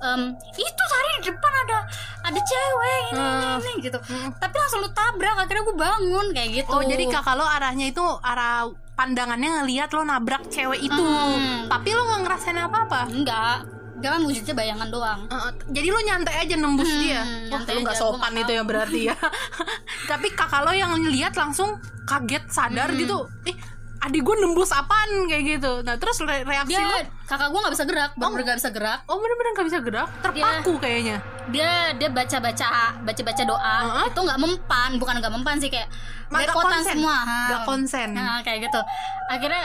"Em, 0.00 0.20
itu 0.52 0.82
tadi 0.84 1.08
di 1.16 1.28
depan 1.28 1.52
ada 1.64 1.78
ada 2.20 2.40
cewek 2.40 3.00
ini, 3.10 3.20
ini, 3.20 3.46
ini," 3.54 3.72
gitu. 3.84 3.98
Tapi 4.32 4.54
langsung 4.56 4.80
lu 4.80 4.90
tabrak, 4.90 5.36
akhirnya 5.38 5.62
gue 5.62 5.76
bangun 5.76 6.26
kayak 6.32 6.50
gitu. 6.56 6.70
Oh, 6.70 6.82
jadi 6.82 7.04
kakak 7.06 7.34
lo 7.34 7.44
arahnya 7.44 7.86
itu 7.88 8.04
arah 8.20 8.64
pandangannya 8.94 9.60
ngelihat 9.60 9.88
lo 9.92 10.02
nabrak 10.02 10.48
cewek 10.48 10.80
itu. 10.80 11.00
Hmm. 11.00 11.68
Tapi 11.68 11.88
lo 11.90 12.02
nggak 12.04 12.20
ngerasain 12.22 12.58
apa-apa. 12.58 13.00
enggak, 13.08 13.56
dia 13.96 14.08
kan 14.10 14.22
wujudnya 14.24 14.54
bayangan 14.54 14.88
doang. 14.88 15.20
Heeh, 15.28 15.50
jadi 15.68 15.88
lo 15.88 16.00
nyantai 16.00 16.36
aja 16.40 16.54
nembus 16.56 16.88
Hmm, 16.88 17.00
dia. 17.00 17.20
Wah, 17.48 17.60
lo 17.62 17.80
gua 17.80 17.96
sopan 17.96 18.32
itu 18.34 18.52
ya 18.52 18.62
berarti 18.64 19.00
ya. 19.08 19.16
Tapi 20.10 20.28
kakak 20.32 20.64
lo 20.64 20.72
yang 20.72 20.92
lihat 20.96 21.36
langsung 21.36 21.76
kaget 22.04 22.44
sadar 22.48 22.88
Hmm. 22.90 22.98
gitu. 22.98 23.18
Eh, 23.44 23.56
adik 24.00 24.24
gue 24.24 24.36
nembus 24.36 24.72
apaan 24.72 25.28
kayak 25.28 25.60
gitu. 25.60 25.84
Nah, 25.84 26.00
terus 26.00 26.16
re- 26.20 26.40
reaksi 26.40 26.72
Dia 26.72 26.80
lo 26.82 26.98
kakak 27.24 27.48
gue 27.48 27.60
nggak 27.60 27.74
bisa 27.76 27.84
gerak, 27.84 28.10
bener 28.16 28.40
nggak 28.42 28.58
bisa 28.58 28.70
gerak. 28.72 28.98
Oh 29.04 29.20
bener-bener 29.20 29.50
gak 29.52 29.68
bisa 29.68 29.78
gerak 29.80 30.08
Terpaku 30.18 30.72
kayaknya 30.80 31.16
Dia 31.48 31.92
dia 31.94 32.08
baca 32.08 32.36
baca 32.40 32.68
baca 32.96 33.22
baca 33.22 33.42
doa 33.44 33.76
Heeh. 33.84 34.04
itu 34.08 34.20
nggak 34.24 34.38
mempan, 34.40 34.90
bukan 34.96 35.14
nggak 35.20 35.32
mempan 35.32 35.56
sih 35.60 35.68
kayak 35.68 35.88
Nggak 36.32 36.48
konsen. 36.50 36.94
semua. 36.96 37.16
Nggak 37.26 37.62
konsen. 37.66 38.08
Nah, 38.16 38.38
kayak 38.40 38.58
gitu. 38.66 38.80
Akhirnya 39.28 39.64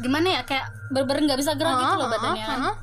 gimana 0.00 0.40
ya 0.40 0.42
kayak 0.42 0.64
bener-bener 0.88 1.22
nggak 1.28 1.40
bisa 1.44 1.52
gerak 1.54 1.76
gitu 1.76 1.94
loh 1.94 2.08
badannya. 2.08 2.40
heeh, 2.40 2.60
heeh. 2.64 2.74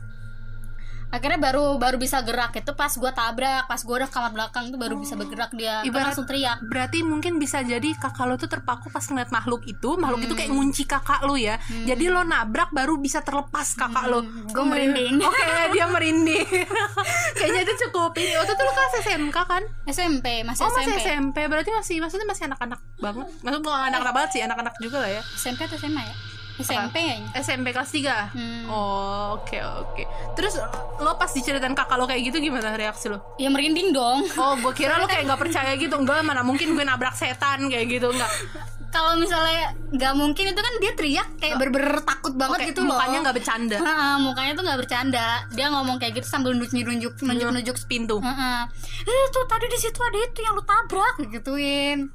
Akhirnya 1.08 1.40
baru 1.40 1.80
baru 1.80 1.96
bisa 1.96 2.20
gerak 2.20 2.52
itu 2.54 2.72
pas 2.76 2.92
gue 2.92 3.12
tabrak 3.12 3.64
pas 3.64 3.80
gue 3.80 3.96
udah 3.96 4.12
kamar 4.12 4.32
belakang 4.36 4.68
tuh 4.68 4.80
baru 4.80 5.00
bisa 5.00 5.16
bergerak 5.16 5.56
dia. 5.56 5.80
Ibarat- 5.82 6.12
langsung 6.12 6.28
teriak. 6.28 6.60
Berarti 6.64 7.00
mungkin 7.02 7.40
bisa 7.40 7.64
jadi 7.64 7.96
kakak 7.96 8.26
lo 8.28 8.36
tuh 8.36 8.48
terpaku 8.48 8.92
pas 8.92 9.02
ngeliat 9.02 9.32
makhluk 9.32 9.64
itu. 9.64 9.96
Makhluk 9.96 10.28
itu 10.28 10.36
kayak 10.36 10.52
ngunci 10.52 10.84
kakak 10.84 11.24
lo 11.24 11.40
ya. 11.40 11.56
Jadi 11.88 12.06
lo 12.08 12.22
nabrak 12.22 12.72
baru 12.72 13.00
bisa 13.00 13.24
terlepas 13.24 13.72
kakak 13.74 14.06
lo. 14.08 14.20
Gue 14.52 14.66
merinding. 14.66 15.24
Oke 15.24 15.44
dia 15.72 15.86
merinding. 15.88 16.48
Kayaknya 17.38 17.62
itu 17.64 17.74
cukup 17.88 18.12
ini. 18.20 18.36
Waktu 18.36 18.52
itu 18.52 18.64
lo 18.64 18.72
kelas 18.72 18.94
SMK 19.02 19.38
kan? 19.38 19.64
SMP 19.88 20.44
masih 20.44 20.62
Oh 20.64 20.72
masih 20.72 20.92
SMP 20.92 21.02
SMP 21.08 21.38
Berarti 21.48 21.72
masih 21.72 21.96
Maksudnya 21.98 22.28
masih 22.28 22.44
anak-anak 22.46 22.80
banget. 23.00 23.28
Maksudnya 23.42 23.64
bukan 23.64 23.80
anak-anak 23.90 24.14
banget 24.14 24.30
sih 24.36 24.42
Anak-anak 24.44 24.76
juga 24.78 24.98
lah 25.02 25.12
ya. 25.12 25.22
SMP 25.36 25.64
atau 25.64 25.80
SMA 25.80 26.04
ya 26.04 26.16
SMP 26.58 26.96
kayaknya. 26.96 27.30
SMP 27.36 27.68
kelas 27.70 27.92
3 27.92 28.34
Hmm. 28.34 28.66
Oh 28.68 29.38
oke 29.38 29.58
oke. 29.58 30.04
Terus 30.34 30.58
lo 30.98 31.14
pas 31.14 31.30
diceritain 31.30 31.72
kakak 31.72 31.96
lo 31.96 32.06
kayak 32.06 32.22
gitu 32.24 32.42
gimana 32.42 32.74
reaksi 32.74 33.08
lo? 33.08 33.22
ya 33.36 33.48
merinding 33.48 33.90
dong. 33.90 34.26
Oh 34.34 34.54
gue 34.56 34.74
kira 34.74 34.98
lo 34.98 35.06
kayak 35.06 35.26
nggak 35.26 35.42
percaya 35.46 35.74
gitu. 35.74 35.94
Enggak 35.94 36.22
mana 36.22 36.42
mungkin 36.42 36.74
gue 36.74 36.82
nabrak 36.82 37.14
setan 37.14 37.68
kayak 37.68 37.86
gitu 37.92 38.10
Enggak. 38.10 38.32
Kalau 38.88 39.14
misalnya 39.14 39.76
nggak 39.90 40.14
mungkin 40.16 40.46
itu 40.48 40.58
kan 40.58 40.74
dia 40.80 40.92
teriak 40.94 41.28
kayak 41.38 41.60
berber 41.60 42.00
takut 42.02 42.34
banget 42.34 42.58
Oke, 42.58 42.68
gitu 42.72 42.82
loh. 42.82 42.96
mukanya 42.96 43.18
nggak 43.22 43.36
bercanda. 43.36 43.78
Heeh, 43.78 44.16
mukanya 44.18 44.52
tuh 44.54 44.64
nggak 44.64 44.80
bercanda. 44.80 45.28
Dia 45.52 45.68
ngomong 45.70 45.98
kayak 45.98 46.14
gitu 46.16 46.28
sambil 46.28 46.56
nunjuk 46.56 46.72
nunjuk 46.74 47.14
nunjuk 47.20 47.50
nunjuk 47.52 47.76
pintu. 47.86 48.18
Heeh. 48.18 48.60
Eh 49.04 49.26
tuh 49.30 49.44
tadi 49.46 49.68
di 49.68 49.78
situ 49.78 50.00
ada 50.00 50.18
itu 50.18 50.40
yang 50.40 50.56
lu 50.56 50.64
tabrak 50.64 51.16
gituin. 51.22 52.10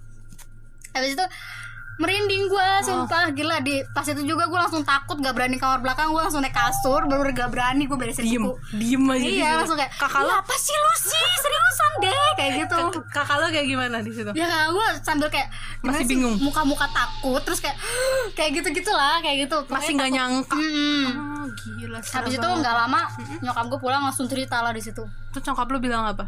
Habis 0.90 1.14
itu 1.14 1.25
merinding 2.02 2.44
gua 2.47 2.82
sumpah. 2.82 3.30
Gila 3.30 3.56
di 3.61 3.75
pas 3.88 4.02
itu 4.02 4.23
juga 4.23 4.44
gua 4.44 4.66
langsung 4.66 4.82
takut 4.82 5.16
gak 5.16 5.30
berani 5.30 5.56
kamar 5.56 5.78
belakang. 5.78 6.11
Gua 6.11 6.26
langsung 6.26 6.40
naik 6.40 6.52
kasur 6.52 7.06
baru 7.06 7.30
gak 7.30 7.49
berani 7.49 7.87
gua 7.87 7.94
beresin 7.97 8.26
diem 8.26 8.42
buku. 8.42 8.59
diem 8.75 9.04
aja 9.06 9.23
iya 9.23 9.30
situ. 9.30 9.56
langsung 9.56 9.78
kayak 9.78 9.92
kakak 9.94 10.21
lo 10.21 10.28
"Ih, 10.28 10.37
apa 10.37 10.54
sih 10.56 10.75
lu 10.75 10.92
sih? 11.00 11.26
Seriusan 11.38 11.90
deh 12.00 12.28
kayak 12.35 12.52
gitu. 12.59 12.76
Kak- 12.90 13.06
kakak 13.14 13.37
lo 13.37 13.47
kayak 13.49 13.66
gimana 13.68 13.97
di 13.99 14.11
situ? 14.11 14.30
Ya 14.32 14.47
kan 14.47 14.68
gue 14.68 14.87
sambil 15.00 15.28
kayak 15.28 15.49
Masih 15.80 15.99
sih, 16.00 16.09
bingung. 16.11 16.35
muka-muka 16.38 16.87
takut 16.88 17.40
terus 17.40 17.59
kayak 17.59 17.78
kayak 18.37 18.50
gitu 18.59 18.68
gitulah 18.75 19.23
kayak 19.23 19.47
gitu. 19.47 19.56
Masih 19.68 19.94
nggak 19.94 20.11
nyangka? 20.11 20.56
Mm-mm. 20.56 21.04
oh 21.14 21.47
gila 21.54 21.99
habis 22.02 22.35
itu 22.35 22.49
nggak 22.49 22.75
lama 22.76 23.02
nyokap 23.40 23.64
gue 23.68 23.78
pulang 23.78 24.02
langsung 24.02 24.26
cerita 24.26 24.59
lah 24.59 24.71
di 24.71 24.80
situ. 24.80 25.06
Terus 25.30 25.44
nyokap 25.44 25.66
lo 25.68 25.78
bilang 25.78 26.02
apa 26.04 26.26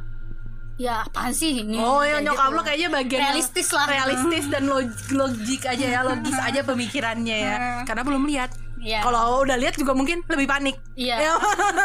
ya 0.75 1.07
apaan 1.07 1.31
sih 1.31 1.55
ini 1.57 1.79
oh 1.79 2.03
ya 2.03 2.19
nyokap 2.19 2.51
gitu. 2.51 2.57
lo 2.57 2.63
kayaknya 2.63 2.89
bagian 2.91 3.21
realistis 3.23 3.69
lah 3.71 3.87
realistis 3.87 4.45
dan 4.49 4.67
log- 4.67 5.07
logik 5.21 5.63
aja 5.65 5.87
ya 5.89 6.01
logis 6.03 6.35
aja 6.35 6.61
pemikirannya 6.63 7.37
ya 7.41 7.57
karena 7.85 8.03
belum 8.03 8.27
lihat 8.27 8.51
Iya. 8.85 9.01
kalau 9.01 9.41
udah 9.41 9.57
lihat 9.57 9.81
juga 9.81 9.97
mungkin 9.97 10.21
lebih 10.29 10.45
panik 10.45 10.77
Iya. 10.93 11.17
Ya. 11.17 11.33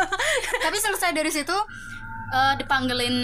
Tapi 0.68 0.78
selesai 0.78 1.16
dari 1.16 1.32
situ 1.32 1.56
eh, 2.30 2.54
dipanggilin 2.60 3.16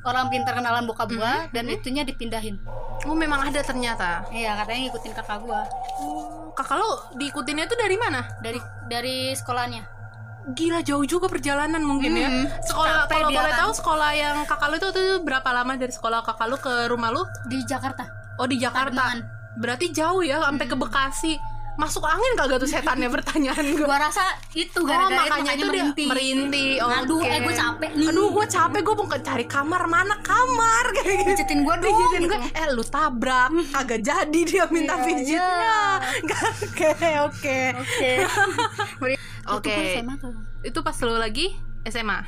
orang 0.00 0.32
pintar 0.32 0.56
kenalan 0.56 0.88
bokap 0.88 1.12
gua 1.12 1.52
dan 1.52 1.68
itunya 1.68 2.00
dipindahin. 2.00 2.56
oh 3.04 3.12
memang 3.12 3.44
ada 3.44 3.60
ternyata 3.60 4.24
Iya, 4.32 4.56
katanya 4.56 4.88
ngikutin 4.88 5.12
kakak 5.12 5.38
gua 5.38 5.68
oh, 6.00 6.48
kakak 6.50 6.80
lo 6.80 7.12
diikutinnya 7.14 7.68
tuh 7.68 7.76
dari 7.76 7.94
mana 7.94 8.24
dari 8.40 8.56
dari 8.88 9.36
sekolahnya. 9.36 9.97
Gila 10.50 10.80
jauh 10.80 11.02
juga 11.02 11.26
perjalanan 11.26 11.80
mungkin 11.80 12.12
ya 12.14 12.28
Hmm, 12.28 12.46
sekolah 12.62 12.92
capek 13.04 13.12
kalau 13.14 13.28
boleh 13.30 13.50
kan. 13.50 13.60
tahu 13.60 13.72
sekolah 13.74 14.10
yang 14.12 14.36
kakak 14.42 14.68
lo 14.68 14.76
itu 14.76 14.88
tuh 14.90 15.08
berapa 15.20 15.48
lama 15.50 15.72
dari 15.74 15.90
sekolah 15.90 16.18
kakak 16.22 16.46
lo 16.46 16.56
ke 16.56 16.72
rumah 16.86 17.10
lo 17.10 17.22
Di 17.44 17.60
Jakarta. 17.62 18.04
oh 18.34 18.44
di 18.44 18.56
Jakarta 18.56 18.94
Pademangan. 18.94 19.20
berarti 19.56 19.86
jauh 19.90 20.20
ya 20.20 20.40
sampai 20.40 20.64
ke 20.64 20.74
Bekasi 20.74 21.32
masuk 21.78 22.02
angin 22.02 22.34
kagak 22.34 22.58
tuh 22.58 22.66
setannya 22.66 23.06
pertanyaan 23.06 23.62
gue 23.70 23.80
Gua 23.80 24.02
rasa 24.02 24.20
itu 24.50 24.74
Oh 24.74 24.82
gara-gara 24.82 25.30
makanya 25.30 25.54
itu 25.54 25.62
dia 25.62 25.66
merintih. 25.86 26.06
merintih 26.10 26.70
oh, 26.82 26.90
Aduh, 26.90 27.22
oke. 27.22 27.30
eh 27.30 27.38
gue 27.38 27.54
capek 27.54 27.90
nih. 27.94 28.06
Aduh 28.10 28.28
gue 28.28 28.46
capek 28.48 28.80
gue 28.82 28.94
mau 28.98 29.06
cari 29.06 29.44
kamar 29.46 29.82
Mana 29.86 30.16
kamar 30.18 30.84
Kayak 30.96 31.06
gitu 31.14 31.30
Pijitin 31.30 31.58
gua 31.62 31.74
dong, 31.76 31.86
Pijitin 31.86 32.20
gitu. 32.20 32.34
gue 32.34 32.38
Eh 32.52 32.66
lu 32.68 32.82
tabrak 32.82 33.50
Kagak 33.70 34.00
jadi 34.02 34.40
dia 34.42 34.64
minta 34.68 34.94
Iya, 34.96 35.04
pijitnya 35.06 35.78
Oke 36.66 36.90
oke 37.20 37.58
Oke. 37.78 38.10
Oke. 39.54 39.78
Itu 40.60 40.78
pas 40.82 40.98
lu 40.98 41.14
lagi 41.14 41.54
SMA 41.84 42.18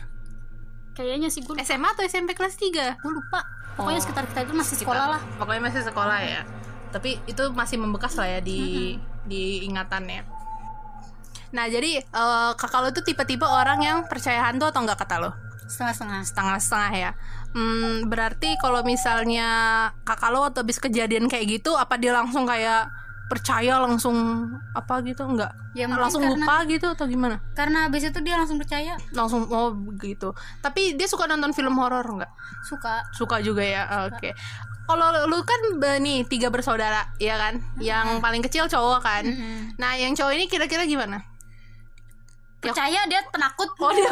Kayaknya 0.93 1.27
sih 1.27 1.43
gue 1.43 1.59
SMA 1.59 1.89
atau 1.89 2.03
SMP 2.03 2.33
kelas 2.33 2.55
3 2.55 2.71
gue 2.97 3.11
lupa. 3.11 3.43
Pokoknya 3.73 3.99
Oh. 3.99 4.05
sekitar 4.05 4.25
kita 4.27 4.41
itu 4.43 4.53
masih 4.53 4.77
sekolah 4.77 5.07
lah. 5.09 5.21
Pokoknya 5.37 5.63
masih 5.65 5.83
sekolah 5.83 6.19
ya 6.21 6.43
Tapi 6.91 7.19
itu 7.25 7.43
masih 7.51 7.77
membekas 7.77 8.15
lah 8.15 8.29
ya 8.29 8.41
di 8.41 8.95
di 9.31 9.63
ingatannya 9.71 10.41
Nah 11.51 11.67
jadi 11.67 11.99
eh, 12.03 12.51
kakak 12.55 12.81
lo 12.81 12.89
tuh 12.95 13.03
tipe-tipe 13.03 13.43
orang 13.43 13.83
yang 13.83 13.99
percaya 14.07 14.47
hantu 14.47 14.71
atau 14.71 14.87
enggak 14.87 15.03
kata 15.03 15.17
lo? 15.19 15.31
Setengah-setengah. 15.67 16.23
setengah-setengah 16.27 16.93
ya. 16.95 17.11
Hmm, 17.55 18.07
berarti 18.07 18.59
kalau 18.59 18.83
misalnya 18.87 19.49
kakak 20.07 20.31
lo 20.31 20.47
atau 20.47 20.63
habis 20.63 20.79
kejadian 20.79 21.27
kayak 21.27 21.59
gitu, 21.59 21.75
apa 21.75 21.99
dia 21.99 22.15
langsung 22.15 22.47
kayak 22.47 22.91
percaya 23.31 23.79
langsung 23.79 24.17
apa 24.75 24.99
gitu 25.01 25.23
enggak? 25.23 25.55
Ya, 25.71 25.87
langsung 25.87 26.19
karena- 26.19 26.43
lupa 26.43 26.67
gitu 26.67 26.91
atau 26.91 27.07
gimana? 27.07 27.39
Karena 27.55 27.87
abis 27.87 28.11
itu 28.11 28.19
dia 28.21 28.35
langsung 28.35 28.59
percaya. 28.59 28.99
Langsung 29.15 29.47
oh 29.47 29.71
begitu. 29.71 30.35
Tapi 30.59 30.99
dia 30.99 31.07
suka 31.07 31.25
nonton 31.25 31.55
film 31.55 31.79
horor 31.79 32.03
enggak? 32.03 32.31
Suka. 32.61 33.07
Suka 33.15 33.39
juga 33.39 33.63
ya. 33.63 33.87
Oke. 34.05 34.35
Kalau 34.85 35.07
lu 35.25 35.39
kan 35.41 35.61
nih 36.03 36.27
tiga 36.27 36.51
bersaudara, 36.51 37.07
ya 37.17 37.39
kan? 37.39 37.63
Yang 37.79 38.19
paling 38.19 38.43
kecil 38.43 38.67
cowok 38.67 38.99
kan. 39.01 39.23
Mm-mm. 39.23 39.79
Nah, 39.79 39.95
yang 39.95 40.13
cowok 40.13 40.35
ini 40.35 40.45
kira-kira 40.45 40.83
gimana? 40.83 41.23
Ya- 42.61 42.75
Percaya 42.75 43.07
dia 43.07 43.23
penakut. 43.31 43.71
Oh 43.79 43.89
dia. 43.89 44.11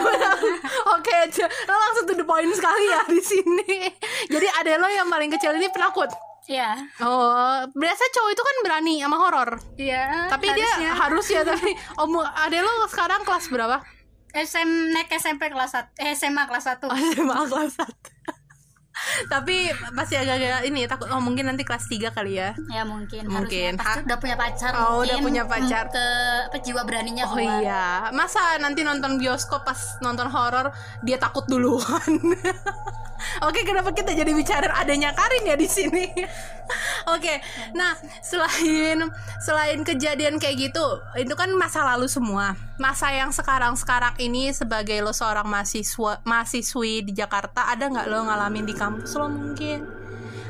Oke, 0.94 1.16
c- 1.28 1.42
lo 1.42 1.74
langsung 1.74 2.06
to 2.06 2.14
the 2.14 2.22
point 2.22 2.48
sekali 2.48 2.84
ya 2.86 3.02
di 3.04 3.18
sini. 3.20 3.90
Jadi 4.32 4.46
ada 4.48 4.78
lo 4.78 4.86
yang 4.86 5.10
paling 5.10 5.28
kecil 5.28 5.52
ini 5.52 5.66
penakut. 5.68 6.08
Iya. 6.48 6.80
Oh, 6.98 7.60
biasa 7.70 8.02
cowok 8.08 8.30
itu 8.32 8.42
kan 8.42 8.56
berani 8.64 8.94
sama 8.98 9.16
horor. 9.16 9.50
Iya. 9.76 10.26
Tapi 10.26 10.48
dia 10.50 10.70
harus 10.90 11.28
ya 11.28 11.44
tapi 11.44 11.76
om 12.00 12.16
ada 12.18 12.58
lo 12.58 12.88
sekarang 12.88 13.20
kelas 13.22 13.46
berapa? 13.48 13.84
SM 14.28 14.68
naik 14.92 15.12
SMP 15.14 15.48
kelas 15.48 15.72
1 15.72 15.92
eh, 15.98 16.12
SMA 16.14 16.44
kelas 16.44 16.64
1 16.66 16.84
Oh, 16.84 16.92
SMA 16.92 17.36
kelas 17.46 17.74
1. 17.76 17.84
tapi 19.32 19.70
masih 19.94 20.18
agak-agak 20.18 20.66
ini 20.66 20.82
takut 20.84 21.06
oh 21.06 21.16
mungkin 21.18 21.46
nanti 21.46 21.62
kelas 21.62 21.86
3 21.86 22.10
kali 22.10 22.34
ya. 22.34 22.50
ya 22.68 22.82
mungkin 22.82 23.24
Mungkin. 23.24 23.76
harusnya 23.76 23.78
pasti 23.78 24.00
udah 24.04 24.18
punya 24.18 24.36
pacar 24.36 24.70
Oh, 24.74 25.00
udah 25.00 25.16
mungkin. 25.16 25.22
punya 25.22 25.42
pacar. 25.44 25.84
Ke 25.86 26.06
apa 26.44 26.58
jiwa 26.58 26.82
beraninya 26.82 27.24
Oh 27.24 27.32
keluar. 27.32 27.60
iya, 27.60 27.84
masa 28.10 28.58
nanti 28.58 28.82
nonton 28.82 29.16
bioskop 29.16 29.62
pas 29.62 29.78
nonton 30.00 30.28
horor 30.28 30.72
dia 31.00 31.16
takut 31.16 31.44
duluan? 31.44 32.08
Oke, 33.38 33.62
kenapa 33.62 33.94
kita 33.94 34.10
jadi 34.18 34.34
bicara 34.34 34.66
adanya 34.74 35.14
Karin 35.14 35.46
ya 35.46 35.54
di 35.54 35.68
sini? 35.70 36.10
Oke, 37.14 37.38
nah 37.70 37.94
selain 38.18 39.06
selain 39.38 39.80
kejadian 39.86 40.42
kayak 40.42 40.68
gitu, 40.68 40.86
itu 41.14 41.34
kan 41.38 41.48
masa 41.54 41.86
lalu 41.86 42.10
semua. 42.10 42.58
Masa 42.82 43.14
yang 43.14 43.30
sekarang 43.30 43.78
sekarang 43.78 44.18
ini 44.18 44.50
sebagai 44.50 44.98
lo 45.00 45.14
seorang 45.14 45.46
mahasiswa 45.46 46.18
mahasiswi 46.26 47.06
di 47.06 47.12
Jakarta, 47.14 47.70
ada 47.70 47.86
nggak 47.86 48.06
lo 48.10 48.26
ngalamin 48.26 48.66
di 48.66 48.74
kampus 48.74 49.14
lo 49.14 49.30
mungkin? 49.30 49.86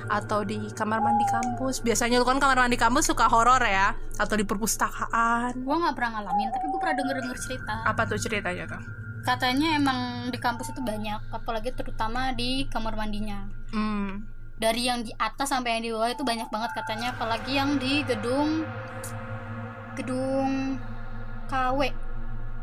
Atau 0.08 0.48
di 0.48 0.72
kamar 0.72 1.04
mandi 1.04 1.28
kampus? 1.28 1.84
Biasanya 1.84 2.16
lo 2.16 2.24
kan 2.24 2.40
kamar 2.40 2.64
mandi 2.64 2.80
kampus 2.80 3.12
suka 3.12 3.28
horor 3.28 3.60
ya? 3.68 3.92
Atau 4.16 4.40
di 4.40 4.48
perpustakaan? 4.48 5.60
gue 5.60 5.76
nggak 5.76 5.92
pernah 5.92 6.10
ngalamin 6.18 6.48
tapi 6.48 6.64
gue 6.72 6.80
pernah 6.80 6.96
denger 6.96 7.16
denger 7.20 7.38
cerita 7.38 7.72
Apa 7.84 8.08
tuh 8.08 8.16
ceritanya 8.16 8.64
tuh? 8.64 9.07
Katanya 9.26 9.78
emang 9.78 10.30
di 10.30 10.38
kampus 10.38 10.70
itu 10.72 10.80
banyak 10.82 11.20
apalagi 11.32 11.74
terutama 11.74 12.32
di 12.34 12.66
kamar 12.70 12.94
mandinya 12.94 13.46
Hmm. 13.68 14.24
dari 14.56 14.88
yang 14.88 15.04
di 15.04 15.12
atas 15.20 15.52
sampai 15.52 15.78
yang 15.78 15.82
di 15.84 15.90
bawah 15.92 16.10
itu 16.10 16.24
banyak 16.24 16.48
banget 16.48 16.70
katanya 16.72 17.12
apalagi 17.12 17.52
yang 17.54 17.76
di 17.76 18.02
gedung 18.02 18.64
gedung 19.94 20.78
KW 21.48 21.80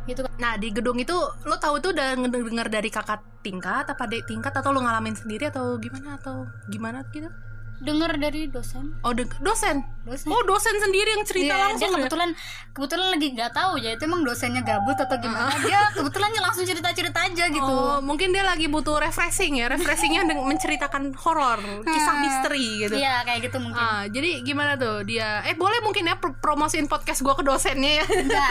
gitu 0.05 0.21
kan 0.21 0.31
Nah 0.37 0.53
di 0.55 0.69
gedung 0.69 0.97
itu 1.01 1.15
lo 1.45 1.55
tahu 1.57 1.81
tuh 1.81 1.91
udah 1.91 2.13
ngedenger 2.17 2.67
dari 2.69 2.89
kakak 2.93 3.21
tingkat 3.41 3.85
apa 3.85 4.03
adik 4.05 4.25
tingkat 4.29 4.53
atau 4.53 4.73
lo 4.73 4.81
ngalamin 4.81 5.13
sendiri 5.17 5.49
atau 5.49 5.77
gimana 5.77 6.17
atau 6.17 6.45
gimana 6.69 7.05
gitu? 7.13 7.29
Denger 7.77 8.11
dari 8.15 8.47
dosen 8.47 8.95
Oh 9.01 9.11
de- 9.11 9.27
dosen. 9.37 9.83
dosen 10.01 10.27
Oh 10.27 10.41
dosen 10.41 10.75
sendiri 10.77 11.11
yang 11.11 11.23
cerita 11.23 11.51
Iya, 11.51 11.63
langsung 11.65 11.81
dia 11.81 11.91
ya? 11.91 11.97
kebetulan 11.99 12.29
kebetulan 12.71 13.07
lagi 13.09 13.27
nggak 13.31 13.51
tahu 13.51 13.73
ya 13.77 13.89
itu 13.91 14.03
emang 14.03 14.21
dosennya 14.21 14.61
gabut 14.61 14.95
atau 14.95 15.17
gimana 15.17 15.49
dia 15.59 15.81
kebetulan 15.91 16.29
langsung 16.37 16.63
cerita 16.63 16.89
cerita 16.91 17.19
aja 17.21 17.45
gitu 17.47 17.65
Oh 17.65 17.99
mungkin 17.99 18.29
dia 18.29 18.41
lagi 18.41 18.65
butuh 18.65 18.95
refreshing 18.97 19.57
ya, 19.57 19.67
refreshingnya 19.67 20.23
menceritakan 20.25 21.11
horor, 21.17 21.57
kisah 21.81 22.11
Hmm. 22.11 22.21
misteri 22.21 22.65
gitu. 22.79 22.95
iya 22.95 23.21
kayak 23.21 23.43
gitu 23.43 23.57
mungkin 23.57 23.77
Ah, 23.77 24.05
jadi 24.05 24.39
gimana 24.41 24.75
tuh 24.75 25.03
dia? 25.03 25.41
Eh 25.41 25.53
boleh 25.53 25.81
mungkin 25.81 26.05
ya 26.05 26.15
pro- 26.15 26.35
promosiin 26.35 26.85
podcast 26.85 27.19
gua 27.21 27.33
ke 27.33 27.41
dosennya 27.41 27.99
ya? 27.99 28.05
Enggak. 28.05 28.49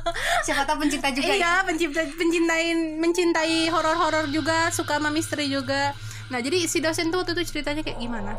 siapa 0.46 0.62
tahu 0.62 0.80
pencinta 0.80 1.10
juga 1.10 1.26
ya. 1.28 1.36
iya, 1.36 1.54
pencipta 1.62 2.04
pencintain 2.12 2.76
mencintai 2.98 3.66
horor-horor 3.68 4.28
juga, 4.28 4.68
suka 4.70 4.96
sama 4.96 5.08
misteri 5.08 5.48
juga. 5.48 5.96
Nah, 6.28 6.38
jadi 6.38 6.62
si 6.64 6.78
dosen 6.78 7.08
tuh 7.08 7.20
waktu 7.20 7.34
itu 7.34 7.50
ceritanya 7.50 7.80
kayak 7.80 7.98
gimana? 7.98 8.38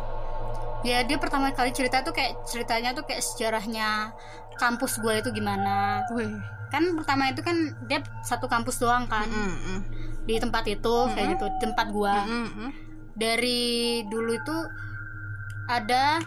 Ya 0.82 1.04
dia 1.04 1.18
pertama 1.18 1.50
kali 1.52 1.70
cerita 1.72 2.02
tuh 2.02 2.12
kayak 2.12 2.42
ceritanya 2.44 2.92
tuh 2.92 3.04
kayak 3.04 3.22
sejarahnya 3.22 4.12
kampus 4.58 4.98
gue 4.98 5.14
itu 5.16 5.30
gimana 5.32 6.02
Wih. 6.10 6.38
kan 6.70 6.84
pertama 6.96 7.28
itu 7.28 7.42
kan 7.42 7.54
dia 7.86 8.00
satu 8.22 8.46
kampus 8.46 8.80
doang 8.80 9.06
kan 9.06 9.26
Mm, 9.26 9.52
mm. 9.52 9.80
di 10.24 10.38
tempat 10.38 10.64
itu 10.66 10.96
kayak 11.12 11.36
gitu 11.36 11.46
di 11.48 11.60
tempat 11.62 11.88
gua 11.90 12.26
Mm, 12.26 12.48
mm. 12.48 12.70
dari 13.14 13.62
dulu 14.06 14.32
itu 14.34 14.58
ada 15.68 16.20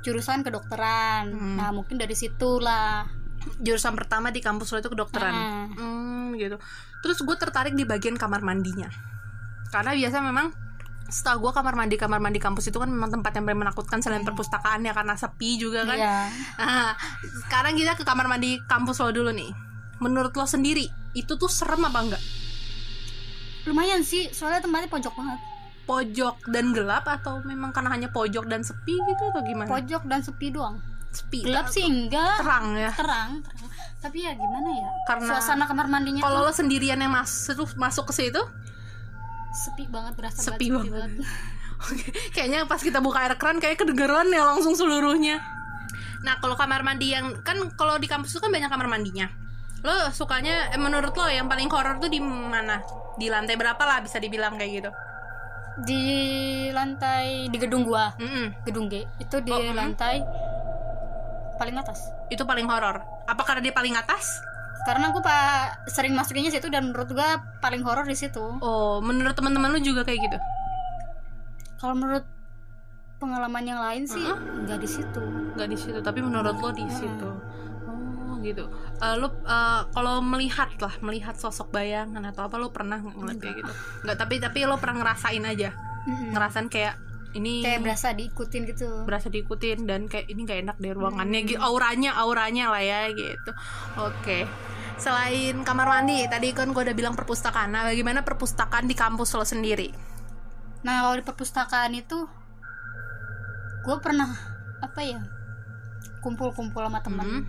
jurusan 0.00 0.40
kedokteran 0.40 1.34
Hmm. 1.34 1.56
nah 1.56 1.68
mungkin 1.70 1.98
dari 1.98 2.14
situlah 2.14 3.04
jurusan 3.58 3.94
pertama 3.94 4.30
di 4.30 4.38
kampus 4.38 4.70
lo 4.70 4.78
itu 4.78 4.88
kedokteran 4.88 5.32
Ah. 5.32 5.66
Hmm, 5.72 6.36
gitu. 6.36 6.54
Terus 7.00 7.18
gue 7.18 7.36
tertarik 7.36 7.72
di 7.72 7.82
bagian 7.82 8.14
kamar 8.14 8.38
mandinya. 8.38 8.86
Karena 9.68 9.90
biasa 9.92 10.20
memang 10.20 10.52
setahu 11.08 11.48
gue 11.48 11.52
kamar 11.56 11.72
mandi 11.72 11.96
kamar 11.96 12.20
mandi 12.20 12.36
kampus 12.36 12.68
itu 12.68 12.76
kan 12.76 12.92
memang 12.92 13.08
tempat 13.08 13.32
yang 13.32 13.48
paling 13.48 13.64
menakutkan 13.64 14.04
selain 14.04 14.28
perpustakaan 14.28 14.84
ya 14.84 14.92
karena 14.92 15.16
sepi 15.16 15.56
juga 15.56 15.88
kan. 15.88 15.96
Iya. 15.96 16.16
Nah, 16.60 16.92
sekarang 17.48 17.74
kita 17.80 17.96
ke 17.96 18.04
kamar 18.04 18.28
mandi 18.28 18.60
kampus 18.68 19.00
lo 19.00 19.08
dulu 19.08 19.32
nih. 19.32 19.48
Menurut 20.04 20.36
lo 20.36 20.44
sendiri 20.44 20.84
itu 21.16 21.32
tuh 21.34 21.48
serem 21.48 21.80
apa 21.88 21.98
enggak? 22.04 22.22
lumayan 23.68 24.00
sih 24.00 24.32
soalnya 24.32 24.64
tempatnya 24.64 24.88
pojok 24.88 25.12
banget 25.12 25.40
Pojok 25.88 26.36
dan 26.52 26.76
gelap 26.76 27.04
atau 27.08 27.40
memang 27.48 27.72
karena 27.72 27.92
hanya 27.96 28.08
pojok 28.12 28.44
dan 28.48 28.60
sepi 28.60 28.92
gitu 28.96 29.22
atau 29.32 29.40
gimana? 29.44 29.68
pojok 29.68 30.04
dan 30.04 30.20
sepi 30.20 30.52
doang 30.52 30.76
sepi. 31.12 31.44
gelap 31.44 31.72
sih 31.72 31.84
enggak 31.84 32.44
terang 32.44 32.76
ya. 32.76 32.92
terang, 32.92 33.40
terang. 33.40 33.68
tapi 34.00 34.28
ya 34.28 34.36
gimana 34.36 34.68
ya 34.68 34.88
Karena 35.08 35.28
suasana 35.32 35.64
kamar 35.64 35.88
mandinya 35.88 36.20
Kalau 36.20 36.44
tuh 36.44 36.48
lo 36.48 36.52
sendirian 36.52 37.00
yang 37.00 37.12
masuk 37.12 37.72
masuk 37.80 38.12
ke 38.12 38.20
situ, 38.20 38.40
sepi 39.58 39.84
banget 39.90 40.14
berasa 40.14 40.38
Sepi 40.38 40.70
banget, 40.70 40.92
banget. 40.94 41.10
kayaknya 42.34 42.66
pas 42.66 42.78
kita 42.78 43.02
buka 43.02 43.26
air 43.26 43.34
keran 43.34 43.58
kayak 43.58 43.82
kedengeran 43.82 44.30
ya 44.30 44.46
langsung 44.46 44.78
seluruhnya. 44.78 45.42
Nah 46.22 46.38
kalau 46.38 46.54
kamar 46.54 46.82
mandi 46.86 47.14
yang 47.14 47.38
kan 47.42 47.58
kalau 47.74 47.98
di 47.98 48.06
kampus 48.06 48.34
itu 48.34 48.40
kan 48.42 48.50
banyak 48.54 48.70
kamar 48.70 48.86
mandinya. 48.86 49.26
Lo 49.82 50.10
sukanya 50.10 50.74
eh, 50.74 50.80
menurut 50.80 51.14
lo 51.14 51.26
yang 51.30 51.46
paling 51.46 51.70
horor 51.70 51.98
tuh 52.02 52.10
di 52.10 52.18
mana? 52.22 52.82
Di 53.18 53.30
lantai 53.30 53.54
berapa 53.58 53.78
lah 53.82 54.02
bisa 54.02 54.18
dibilang 54.22 54.54
kayak 54.58 54.72
gitu? 54.82 54.90
di 55.78 56.02
lantai 56.74 57.46
di 57.46 57.54
gedung 57.54 57.86
gua 57.86 58.10
Mm-mm. 58.18 58.66
gedung 58.66 58.90
G 58.90 59.06
itu 59.22 59.36
di 59.46 59.52
Oh, 59.54 59.62
mm. 59.62 59.78
lantai 59.78 60.18
paling 61.58 61.74
atas 61.78 62.10
Itu 62.30 62.44
paling 62.44 62.66
horor. 62.68 63.02
Apa 63.24 63.42
karena 63.46 63.62
dia 63.64 63.74
paling 63.74 63.94
atas? 63.96 64.42
Karena 64.80 65.08
gue 65.08 65.18
pak 65.18 65.44
sering 65.86 66.12
masukinnya 66.12 66.50
situ 66.50 66.66
dan 66.66 66.86
menurut 66.86 67.08
gua 67.08 67.28
paling 67.58 67.80
horor 67.80 68.02
di 68.02 68.14
situ 68.14 68.40
Oh 68.58 68.98
menurut 68.98 69.32
teman-teman 69.32 69.68
lo 69.68 69.78
juga 69.78 70.02
kayak 70.02 70.20
gitu? 70.20 70.38
kalau 71.76 71.94
menurut 71.94 72.26
pengalaman 73.16 73.64
yang 73.64 73.78
lain 73.78 74.04
sih 74.04 74.22
nggak 74.64 74.78
di 74.78 74.88
situ 74.88 75.22
Gak 75.52 75.66
di 75.66 75.74
situ, 75.74 75.98
tapi 75.98 76.22
menurut 76.22 76.54
lo 76.54 76.70
di 76.70 76.82
Hmm. 76.82 76.94
situ. 76.94 77.30
Oh 77.84 78.38
gitu. 78.38 78.70
Eh, 78.96 79.14
lo 79.16 79.26
eh, 79.42 79.80
kalau 79.88 80.22
melihat 80.22 80.70
lah, 80.78 80.94
melihat 81.00 81.34
sosok 81.34 81.74
bayangan 81.74 82.22
atau 82.24 82.46
apa 82.46 82.54
lo 82.54 82.70
pernah 82.70 82.94
nggak 82.96 83.10
ngeliat 83.12 83.38
kayak 83.42 83.56
gitu? 83.58 83.72
Nggak, 84.06 84.16
tapi 84.16 84.34
tapi 84.38 84.58
lo 84.62 84.78
pernah 84.78 85.02
ngerasain 85.02 85.42
aja, 85.42 85.74
Mm-mm. 86.06 86.30
ngerasain 86.30 86.70
kayak 86.70 86.94
ini 87.38 87.62
kayak 87.62 87.80
berasa 87.86 88.10
diikutin 88.12 88.62
gitu. 88.68 88.88
Berasa 89.06 89.30
diikutin 89.30 89.86
dan 89.86 90.10
kayak 90.10 90.26
ini 90.28 90.44
gak 90.44 90.60
enak 90.66 90.76
deh 90.82 90.92
ruangannya 90.92 91.40
gitu. 91.46 91.58
Auranya 91.62 92.18
auranya 92.18 92.74
lah 92.74 92.82
ya 92.82 93.08
gitu. 93.14 93.50
Oke. 93.96 94.44
Selain 94.98 95.54
kamar 95.62 95.86
mandi 95.86 96.26
tadi 96.26 96.50
kan 96.50 96.74
gue 96.74 96.82
udah 96.82 96.96
bilang 96.98 97.14
perpustakaan. 97.14 97.70
Nah 97.70 97.86
bagaimana 97.86 98.26
perpustakaan 98.26 98.90
di 98.90 98.98
kampus 98.98 99.38
lo 99.38 99.46
sendiri? 99.46 99.94
Nah 100.82 101.06
kalau 101.06 101.14
di 101.18 101.24
perpustakaan 101.24 101.94
itu 101.94 102.26
gue 103.86 103.96
pernah 104.02 104.28
apa 104.82 105.00
ya 105.00 105.22
kumpul-kumpul 106.20 106.82
sama 106.82 106.98
teman 107.00 107.26
Mhm. 107.26 107.42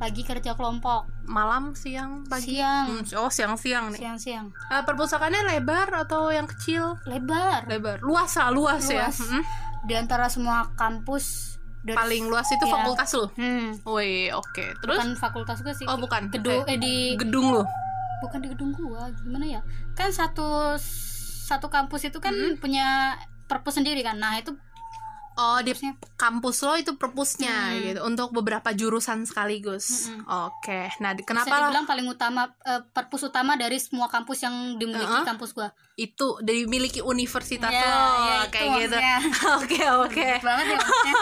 Lagi 0.00 0.22
kerja 0.22 0.52
kelompok 0.52 1.04
malam 1.24 1.72
siang 1.72 2.24
pagi 2.24 2.56
siang 2.56 2.88
Hmm, 2.90 3.04
oh 3.14 3.28
siang 3.28 3.54
siang 3.54 3.92
nih 3.92 4.00
siang-siang 4.00 4.48
Eh, 4.66 4.82
perpustakaannya 4.82 5.44
lebar 5.50 5.92
atau 5.94 6.28
yang 6.28 6.48
kecil 6.48 6.96
lebar 7.04 7.64
lebar 7.66 8.00
luas 8.00 8.32
lah 8.34 8.48
luas, 8.48 8.80
ya 8.84 9.06
Luas. 9.06 9.20
Mm-mm. 9.20 9.42
di 9.82 9.94
antara 9.94 10.26
semua 10.26 10.72
kampus 10.74 11.56
dari 11.78 11.94
paling 11.94 12.24
luas 12.26 12.48
itu 12.48 12.60
Iya. 12.62 12.72
fakultas 12.74 13.10
lo 13.14 13.26
hmm, 13.30 13.84
oke. 13.84 14.64
Terus? 14.74 14.96
bukan 14.96 15.10
fakultas 15.14 15.58
gue 15.58 15.74
sih 15.74 15.84
oh, 15.84 15.96
bukan. 15.96 16.28
gedung 16.28 16.64
Eh, 16.64 16.74
eh 16.74 16.78
di 16.78 16.94
gedung 17.14 17.52
lo. 17.52 17.64
bukan 18.20 18.38
di 18.38 18.48
gedung 18.48 18.72
gua 18.74 19.08
gimana 19.16 19.44
ya 19.46 19.60
kan 19.94 20.08
satu 20.10 20.76
satu 21.42 21.66
kampus 21.66 22.04
itu 22.06 22.18
kan 22.18 22.30
Mm-hmm. 22.30 22.56
punya 22.58 23.16
perpus 23.42 23.76
sendiri 23.76 24.00
kan 24.00 24.14
nah 24.14 24.32
itu 24.34 24.52
Oh, 25.32 25.56
di 25.58 25.72
kampus 26.14 26.60
lo 26.60 26.74
itu 26.74 26.94
perpusnya 26.94 27.70
Hmm. 27.70 27.80
gitu 27.80 28.00
untuk 28.02 28.28
beberapa 28.30 28.70
jurusan 28.70 29.24
sekaligus. 29.24 30.06
Mm-mm. 30.06 30.26
Oke. 30.26 30.90
Nah, 30.98 31.12
bisa 31.12 31.24
kenapa 31.24 31.54
dibilang 31.64 31.86
paling 31.86 32.06
utama 32.06 32.42
eh, 32.60 32.82
perpus 32.86 33.24
utama 33.24 33.54
dari 33.54 33.76
semua 33.76 34.06
kampus 34.06 34.42
yang 34.42 34.52
dimiliki 34.76 35.06
Uh-uh. 35.06 35.24
kampus 35.24 35.50
gua 35.50 35.70
itu 35.94 36.40
dimiliki 36.40 37.00
universitas 37.00 37.68
Ya, 37.68 37.80
lo 37.80 38.00
itu 38.42 38.50
kayak 38.50 38.68
gitu. 38.80 38.96
maksudnya. 38.96 39.16
Oke, 39.56 39.80
oke. 39.86 40.28
banget 40.40 40.66
ya. 40.68 40.78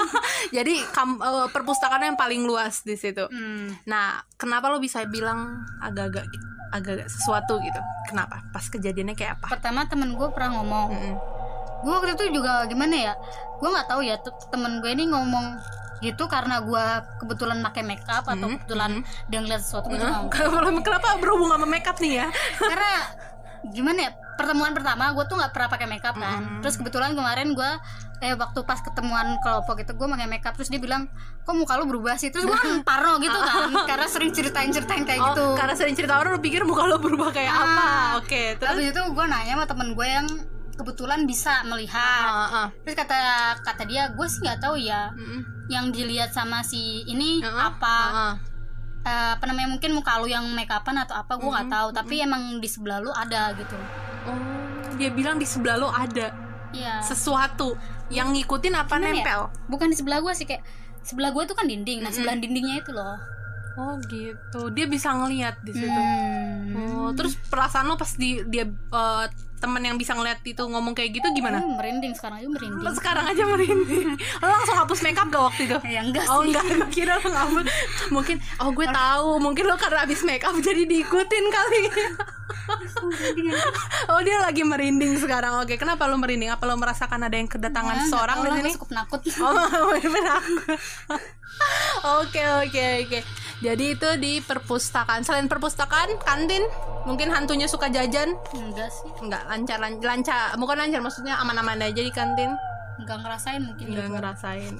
Jadi 0.56 0.74
kam- 0.88 1.20
eh, 1.20 1.46
perpustakaan 1.48 2.02
yang 2.04 2.16
paling 2.16 2.42
luas 2.42 2.82
di 2.82 2.94
situ. 2.94 3.22
Hmm. 3.24 3.70
Nah, 3.84 4.18
kenapa 4.34 4.66
lo 4.66 4.78
bisa 4.78 5.04
bilang 5.04 5.62
agak-agak 5.78 6.26
agak 6.68 7.06
sesuatu 7.06 7.56
gitu? 7.58 7.80
Kenapa? 8.04 8.44
Pas 8.48 8.60
kejadiannya 8.62 9.14
kayak 9.14 9.38
apa? 9.38 9.46
pertama 9.50 9.84
temen 9.84 10.12
gue 10.12 10.28
pernah 10.30 10.52
ngomong 10.54 10.88
Mm-mm. 10.90 11.14
Gue 11.78 11.92
waktu 11.92 12.12
itu 12.12 12.24
juga 12.34 12.64
gimana 12.64 12.94
ya 12.94 13.14
gue 13.54 13.68
nggak 13.68 13.86
tahu 13.86 14.00
ya 14.00 14.16
te- 14.16 14.34
temen 14.48 14.78
gue 14.78 14.90
ini 14.90 15.04
ngomong 15.06 15.46
gitu 15.98 16.26
karena 16.26 16.60
gue 16.60 16.84
kebetulan 17.18 17.58
pakai 17.60 17.82
makeup 17.82 18.22
atau 18.22 18.46
Mhm, 18.46 18.54
kebetulan 18.56 18.92
dia 19.26 19.38
ngeliat 19.40 19.60
sesuatu 19.60 19.86
gue 19.88 19.98
nggak 19.98 20.30
Kenapa, 20.80 21.18
berhubungan 21.18 21.58
sama 21.58 21.66
makeup 21.66 21.98
nih 21.98 22.12
ya? 22.16 22.26
karena 22.56 22.92
gimana 23.68 23.98
ya 24.00 24.10
pertemuan 24.32 24.70
pertama 24.70 25.10
gue 25.10 25.24
tuh 25.24 25.34
nggak 25.34 25.50
pernah 25.50 25.66
pakai 25.68 25.86
makeup 25.88 26.14
kan 26.14 26.38
Mm. 26.40 26.62
terus 26.62 26.78
kebetulan 26.78 27.10
kemarin 27.12 27.50
gue 27.50 27.70
eh 28.20 28.34
waktu 28.34 28.62
pas 28.62 28.78
ketemuan 28.78 29.38
kelompok 29.38 29.78
itu 29.78 29.90
gue 29.92 30.06
pakai 30.08 30.28
makeup 30.28 30.54
terus 30.54 30.66
dia 30.68 30.78
bilang 30.78 31.10
kok 31.42 31.50
muka 31.52 31.74
lu 31.74 31.84
berubah 31.84 32.14
sih 32.14 32.30
terus 32.30 32.46
gue 32.46 32.54
kan 32.54 32.78
parno 32.88 33.18
gitu 33.18 33.34
kan 33.34 33.66
karena 33.84 34.06
sering 34.06 34.30
ceritain 34.30 34.70
ceritain 34.70 35.02
kayak 35.02 35.18
Oh, 35.20 35.26
gitu 35.28 35.44
karena 35.54 35.74
sering 35.74 35.94
cerita 35.94 36.14
orang 36.14 36.34
lo 36.34 36.40
pikir 36.40 36.62
muka 36.62 36.82
lo 36.84 36.98
berubah 36.98 37.30
kayak 37.32 37.50
Ah. 37.50 37.62
apa? 37.64 37.86
Oke, 38.18 38.54
terus 38.54 38.70
habis 38.72 38.86
itu 38.88 39.02
gue 39.02 39.24
nanya 39.24 39.52
sama 39.52 39.66
temen 39.66 39.88
gue 39.92 40.06
yang 40.06 40.26
kebetulan 40.78 41.20
bisa 41.24 41.60
melihat 41.64 41.98
Ah, 42.24 42.46
ah. 42.46 42.68
terus 42.80 42.96
kata 42.96 43.18
kata 43.60 43.82
dia 43.82 44.08
gue 44.08 44.24
sih 44.24 44.40
nggak 44.40 44.58
tahu 44.58 44.78
ya 44.78 45.10
Mm-mm. 45.10 45.42
yang 45.66 45.90
dilihat 45.90 46.30
sama 46.30 46.62
si 46.62 47.02
ini 47.04 47.42
Ah, 47.42 47.68
apa 47.68 47.96
ah, 48.06 48.14
ah. 48.14 48.34
Eh, 49.00 49.30
apa 49.32 49.44
namanya 49.44 49.68
mungkin 49.70 49.90
muka 49.92 50.16
lu 50.16 50.26
yang 50.26 50.44
make 50.52 50.68
upan 50.68 50.96
atau 50.96 51.16
apa 51.16 51.34
gue 51.34 51.46
nggak 51.46 51.66
Mhm, 51.66 51.74
tahu 51.74 51.88
tapi 51.92 52.14
emang 52.20 52.42
di 52.56 52.66
sebelah 52.66 52.98
lu 52.98 53.10
ada 53.10 53.50
gitu 53.52 53.78
Oh, 54.24 54.36
dia 54.94 55.08
bilang 55.08 55.36
di 55.36 55.44
sebelah 55.44 55.74
lo 55.74 55.88
ada 55.88 56.28
iya 56.68 57.00
sesuatu 57.00 57.78
yang 58.08 58.30
ngikutin 58.30 58.74
apa 58.74 58.94
Gimana 58.94 59.08
ya? 59.08 59.14
nempel. 59.16 59.40
bukan 59.66 59.88
di 59.88 59.96
sebelah 59.96 60.20
gue 60.20 60.32
sih 60.32 60.44
kayak 60.44 60.60
sebelah 61.00 61.30
gue 61.30 61.42
itu 61.42 61.54
kan 61.54 61.64
dinding 61.64 61.98
nah 62.00 62.10
sebelah 62.10 62.36
dindingnya 62.36 62.78
itu 62.78 62.92
loh 62.92 63.16
Oh, 63.74 63.94
gitu. 64.04 64.74
Dia 64.74 64.84
bisa 64.84 65.14
ngelihat 65.14 65.62
di 65.62 65.70
situ. 65.70 65.86
Hmm. 65.86 66.74
Oh, 66.98 67.14
terus 67.14 67.38
perasaan 67.38 67.86
lo 67.86 67.94
pas 67.94 68.10
di 68.10 68.42
dia 68.44 68.66
eh, 68.66 69.26
teman 69.58 69.78
yang 69.80 69.94
bisa 69.94 70.12
ngeliat 70.12 70.38
itu 70.40 70.58
ngomong 70.60 70.92
kayak 70.92 71.10
gitu 71.12 71.26
gimana? 71.30 71.58
Hmm, 71.58 71.74
merinding 71.74 72.14
sekarang 72.14 72.38
aja 72.38 72.48
merinding 72.48 72.94
Sekarang 72.94 73.24
aja 73.26 73.42
merinding. 73.44 74.06
Lo 74.38 74.46
langsung 74.48 74.76
hapus 74.76 74.98
makeup 75.00 75.26
gak 75.26 75.44
waktu 75.44 75.62
itu? 75.64 75.76
ya 75.84 76.00
enggak 76.00 76.24
Oh 76.26 76.40
sih 76.40 76.48
enggak, 76.48 76.64
gue 76.64 76.88
kira 76.88 77.14
lo 77.16 77.28
ngapus 77.28 77.64
Mungkin, 78.08 78.36
oh 78.58 78.70
gue 78.70 78.86
tahu 78.86 79.30
Mungkin 79.38 79.64
lo 79.64 79.74
karena 79.74 79.98
habis 80.00 80.20
makeup 80.22 80.54
jadi 80.58 80.82
diikutin 80.84 81.44
kali 81.48 81.80
Oh 84.08 84.20
dia 84.20 84.38
lagi 84.38 84.62
merinding 84.62 85.16
sekarang 85.16 85.58
Oke, 85.58 85.74
kenapa 85.74 86.04
lo 86.04 86.16
merinding? 86.16 86.48
Apa 86.48 86.64
lo 86.64 86.74
merasakan 86.74 87.20
ada 87.22 87.34
yang 87.34 87.46
kedatangan 87.46 87.96
Nah, 87.96 88.08
seorang 88.08 88.36
di 88.40 88.50
sini? 88.54 88.70
cukup 88.74 88.90
nakut 88.92 89.20
Oh, 89.42 89.92
bener 89.92 90.26
aku. 90.30 90.56
Oke, 92.22 92.38
oke, 92.62 92.84
oke. 93.02 93.18
Jadi 93.58 93.84
itu 93.90 94.08
di 94.16 94.38
perpustakaan. 94.38 95.26
Selain 95.26 95.44
perpustakaan, 95.44 96.14
kantin, 96.20 96.62
mungkin 97.08 97.28
hantunya 97.28 97.64
suka 97.64 97.88
jajan. 97.88 98.36
enggak 98.52 98.88
sih 98.88 99.08
Enggak 99.18 99.42
lancar, 99.44 99.80
lancar, 99.80 100.06
lancar. 100.06 100.42
Bukan 100.54 100.76
lancar, 100.76 101.00
maksudnya 101.00 101.34
aman-aman 101.36 101.80
aja 101.80 101.98
di 101.98 102.12
kantin. 102.12 102.52
enggak 102.96 103.18
ngerasain 103.18 103.62
mungkin 103.62 103.84
Enggak 103.88 104.04
ya. 104.04 104.12
ngerasain. 104.12 104.74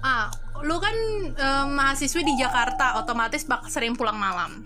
Ah, 0.00 0.28
lu 0.60 0.76
kan 0.76 0.92
eh, 1.30 1.64
mahasiswi 1.66 2.20
di 2.22 2.34
Jakarta, 2.34 2.96
otomatis 2.96 3.44
bak 3.44 3.64
sering 3.66 3.94
pulang 3.94 4.16
malam. 4.16 4.60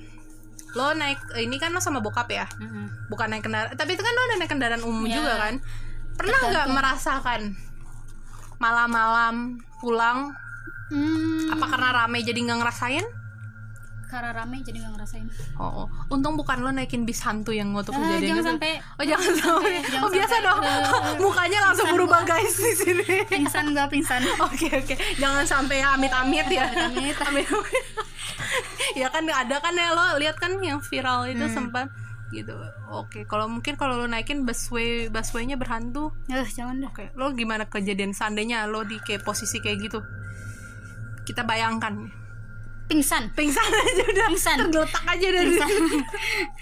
Lo 0.72 0.90
naik 0.90 1.38
ini 1.38 1.54
kan 1.54 1.70
lo 1.70 1.78
sama 1.78 1.98
bokap 1.98 2.26
ya? 2.28 2.50
Mm-mm. 2.56 3.06
Bukan 3.06 3.28
naik 3.28 3.42
kendaraan, 3.42 3.72
tapi 3.72 3.94
itu 3.94 4.02
kan 4.02 4.10
lo 4.10 4.22
udah 4.24 4.36
naik 4.36 4.50
kendaraan 4.50 4.82
umum 4.82 5.04
Iya. 5.04 5.14
juga 5.14 5.32
kan? 5.38 5.54
Pernah 6.14 6.38
nggak 6.44 6.66
merasakan 6.68 7.40
malam-malam 8.56 9.34
pulang 9.78 10.34
Hmm, 10.84 11.48
apa 11.50 11.64
karena 11.66 11.88
rame 11.96 12.20
jadi 12.20 12.36
nggak 12.36 12.58
ngerasain 12.60 13.02
karena 14.06 14.30
rame 14.32 14.60
jadi 14.60 14.78
nggak 14.78 14.92
ngerasain 14.94 15.26
Oh, 15.54 15.84
oh. 15.84 15.86
untung 16.08 16.34
bukan 16.34 16.58
lo 16.58 16.70
naikin 16.70 17.02
bis 17.02 17.20
hantu 17.20 17.50
yang 17.50 17.70
waktu 17.70 17.90
Ah, 17.90 17.98
kejadian 17.98 18.28
jangan 18.32 18.44
sampai 18.52 18.72
Oh 18.94 19.04
jangan 19.04 19.32
sampai. 19.34 19.74
jangan 19.82 20.00
Oh 20.00 20.10
biasa 20.10 20.28
sampai. 20.30 20.44
dong. 20.44 20.60
Eh, 20.60 21.16
Mukanya 21.18 21.58
langsung 21.62 21.88
berubah 21.90 22.20
gua. 22.20 22.30
guys 22.30 22.54
di 22.54 22.72
sini. 22.74 23.06
pingsan 23.24 23.64
gak 23.70 23.88
pingsan 23.88 24.22
Oke 24.46 24.68
oke, 24.72 24.94
jangan 25.14 25.44
sampai 25.44 25.76
ya 25.78 25.88
amit-amit 25.92 26.46
ya. 26.48 26.64
Amit-amit. 26.66 27.16
Amit-amit. 27.26 27.84
ya 28.94 29.08
kan 29.08 29.24
ada 29.24 29.56
kan 29.58 29.72
ya 29.72 29.90
lo 29.90 30.16
lihat 30.16 30.36
kan 30.36 30.54
yang 30.60 30.78
viral 30.80 31.26
itu 31.26 31.42
Hmm. 31.42 31.54
sempat 31.54 31.88
gitu. 32.30 32.50
Oke, 32.88 33.22
kalau 33.24 33.46
mungkin 33.46 33.74
kalau 33.74 33.94
lo 33.96 34.06
naikin 34.06 34.42
busway 34.42 35.06
busway-nya 35.06 35.54
berhantu, 35.54 36.10
eh 36.26 36.42
jangan 36.48 36.76
deh 36.76 36.88
oke. 36.88 37.04
Lo 37.14 37.30
gimana 37.30 37.64
kejadian 37.64 38.10
seandainya 38.10 38.66
lo 38.66 38.82
di 38.82 38.98
kayak 38.98 39.22
posisi 39.22 39.58
kayak 39.58 39.78
gitu? 39.80 40.02
Kita 41.22 41.42
bayangkan 41.42 42.10
pingsan 42.84 43.32
pingsan 43.32 43.64
aja 43.64 44.04
udah 44.04 44.28
Pingsan. 44.28 44.56
tergeletak 44.60 45.04
aja 45.08 45.26
dari 45.26 45.56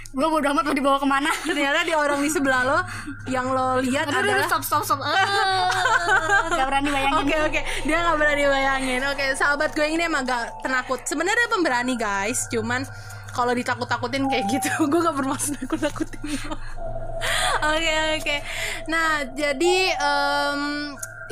gue 0.09 0.29
bodo 0.33 0.47
amat 0.49 0.65
mau 0.65 0.73
dibawa 0.73 0.97
ke 0.97 1.09
mana 1.09 1.31
ternyata 1.43 1.83
di 1.83 1.93
orang 1.93 2.23
di 2.23 2.31
sebelah 2.31 2.63
lo 2.63 2.79
yang 3.27 3.51
lo 3.51 3.83
lihat 3.83 4.07
Aduh, 4.07 4.23
adalah 4.23 4.47
stop 4.47 4.63
stop 4.63 4.83
stop 4.83 5.01
Eh, 5.03 5.27
gak 6.57 6.67
berani 6.69 6.89
bayangin 6.89 7.19
Oke 7.19 7.37
oke, 7.43 7.61
dia 7.83 7.97
nggak 7.99 8.17
berani 8.17 8.45
bayangin. 8.45 9.01
Oke, 9.05 9.25
sahabat 9.35 9.71
gue 9.73 9.83
ini 9.85 10.03
emang 10.03 10.23
agak 10.23 10.55
penakut. 10.61 11.01
Sebenarnya 11.03 11.47
pemberani 11.49 11.95
guys, 11.95 12.47
cuman 12.47 12.87
kalau 13.31 13.51
ditakut-takutin 13.51 14.29
kayak 14.29 14.45
gitu, 14.49 14.69
gue 14.91 15.01
gak 15.01 15.17
bermaksud 15.17 15.59
nakut-nakutin. 15.59 16.23
lo. 16.23 16.55
Oke 17.65 17.95
oke. 18.17 18.37
Nah 18.87 19.11
jadi 19.29 19.77
em, 19.93 20.61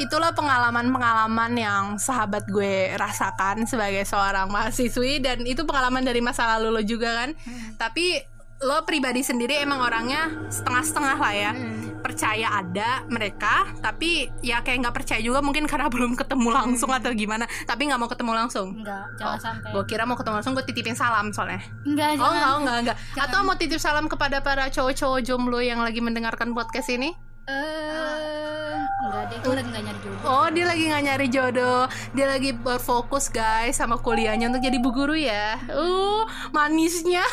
itulah 0.00 0.32
pengalaman-pengalaman 0.32 1.52
yang 1.52 1.84
sahabat 2.00 2.48
gue 2.48 2.96
rasakan 2.96 3.68
sebagai 3.68 4.08
seorang 4.08 4.48
mahasiswi. 4.48 5.20
Dan 5.20 5.44
itu 5.44 5.68
pengalaman 5.68 6.00
dari 6.00 6.24
masa 6.24 6.56
lalu 6.56 6.80
lo 6.80 6.82
juga 6.82 7.24
kan. 7.24 7.30
Tapi 7.76 8.16
lo 8.60 8.84
pribadi 8.84 9.24
sendiri 9.24 9.56
emang 9.56 9.80
orangnya 9.80 10.32
setengah-setengah 10.48 11.16
lah 11.16 11.32
ya. 11.36 11.52
Percaya 12.00 12.64
ada 12.64 13.04
mereka 13.12 13.68
tapi 13.84 14.28
ya 14.40 14.64
kayak 14.64 14.88
nggak 14.88 14.96
percaya 15.00 15.20
juga 15.20 15.44
mungkin 15.44 15.68
karena 15.68 15.88
belum 15.94 16.16
ketemu 16.16 16.48
langsung 16.48 16.88
atau 16.92 17.12
gimana. 17.12 17.44
Tapi 17.68 17.88
nggak 17.88 18.00
mau 18.00 18.08
ketemu 18.08 18.32
langsung. 18.36 18.68
Enggak 18.80 19.04
jangan 19.20 19.40
sampai. 19.40 19.70
gue 19.76 19.84
kira 19.84 20.08
mau 20.08 20.16
ketemu 20.16 20.34
langsung 20.40 20.52
gue 20.56 20.64
titipin 20.64 20.96
salam 20.96 21.32
soalnya. 21.32 21.60
Enggak 21.84 22.16
oh 22.20 22.32
enggak 22.32 22.52
enggak 22.56 22.76
enggak 22.84 22.96
Jangan. 23.16 23.28
atau 23.28 23.38
mau 23.44 23.56
titip 23.56 23.80
salam 23.80 24.08
kepada 24.08 24.40
para 24.40 24.68
cowok-cowok 24.72 25.20
jomblo 25.24 25.60
yang 25.60 25.80
lagi 25.80 26.00
mendengarkan 26.04 26.52
podcast 26.56 26.88
ini 26.92 27.12
eh 27.50 28.78
enggak 29.00 29.24
deh 29.26 29.38
gue 29.42 29.54
lagi 29.58 29.68
gak 29.72 29.84
nyari 29.84 30.00
jodoh. 30.04 30.22
Oh 30.28 30.46
dia 30.52 30.64
lagi 30.68 30.84
nggak 30.86 31.04
nyari 31.04 31.26
jodoh. 31.32 31.82
Dia 32.14 32.26
lagi 32.30 32.50
berfokus 32.54 33.26
guys 33.32 33.80
Sama 33.80 33.98
kuliahnya 33.98 34.52
untuk 34.52 34.62
jadi 34.62 34.78
bu 34.78 34.90
guru 34.94 35.16
ya. 35.18 35.58
Uh 35.72 36.22
manisnya. 36.54 37.24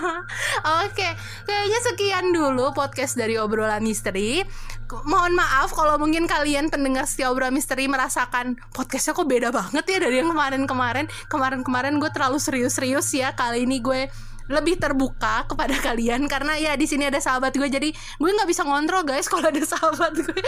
Oke 0.84 1.08
Kayaknya 1.44 1.78
sekian 1.92 2.26
dulu 2.32 2.72
podcast 2.72 3.18
dari 3.20 3.36
obrolan 3.36 3.84
misteri. 3.84 4.40
Mohon 5.04 5.34
maaf 5.40 5.74
kalau 5.74 5.98
mungkin 5.98 6.30
kalian 6.30 6.70
pendengar 6.70 7.04
setia 7.08 7.32
obrolan 7.32 7.56
misteri 7.56 7.90
Merasakan 7.90 8.54
podcastnya 8.70 9.16
kok 9.16 9.26
beda 9.26 9.48
banget 9.50 9.84
ya 9.84 9.98
Dari 10.00 10.22
yang 10.24 10.32
kemarin-kemarin. 10.32 11.06
Kemarin-kemarin 11.28 12.00
gue 12.00 12.10
terlalu 12.14 12.38
serius-serius 12.40 13.12
ya. 13.12 13.34
Kali 13.36 13.66
ini 13.66 13.82
gue 13.82 14.08
lebih 14.48 14.76
terbuka 14.76 15.48
kepada 15.48 15.72
kalian 15.80 16.26
karena 16.32 16.56
ya 16.60 16.72
di 16.76 16.84
sini 16.84 17.08
ada 17.08 17.20
sahabat 17.20 17.56
gue 17.56 17.68
jadi 17.68 17.88
gue 17.92 18.30
nggak 18.30 18.48
bisa 18.48 18.62
ngontrol 18.64 19.04
guys 19.06 19.28
kalau 19.32 19.48
ada 19.48 19.62
sahabat 19.64 20.12
gue. 20.14 20.40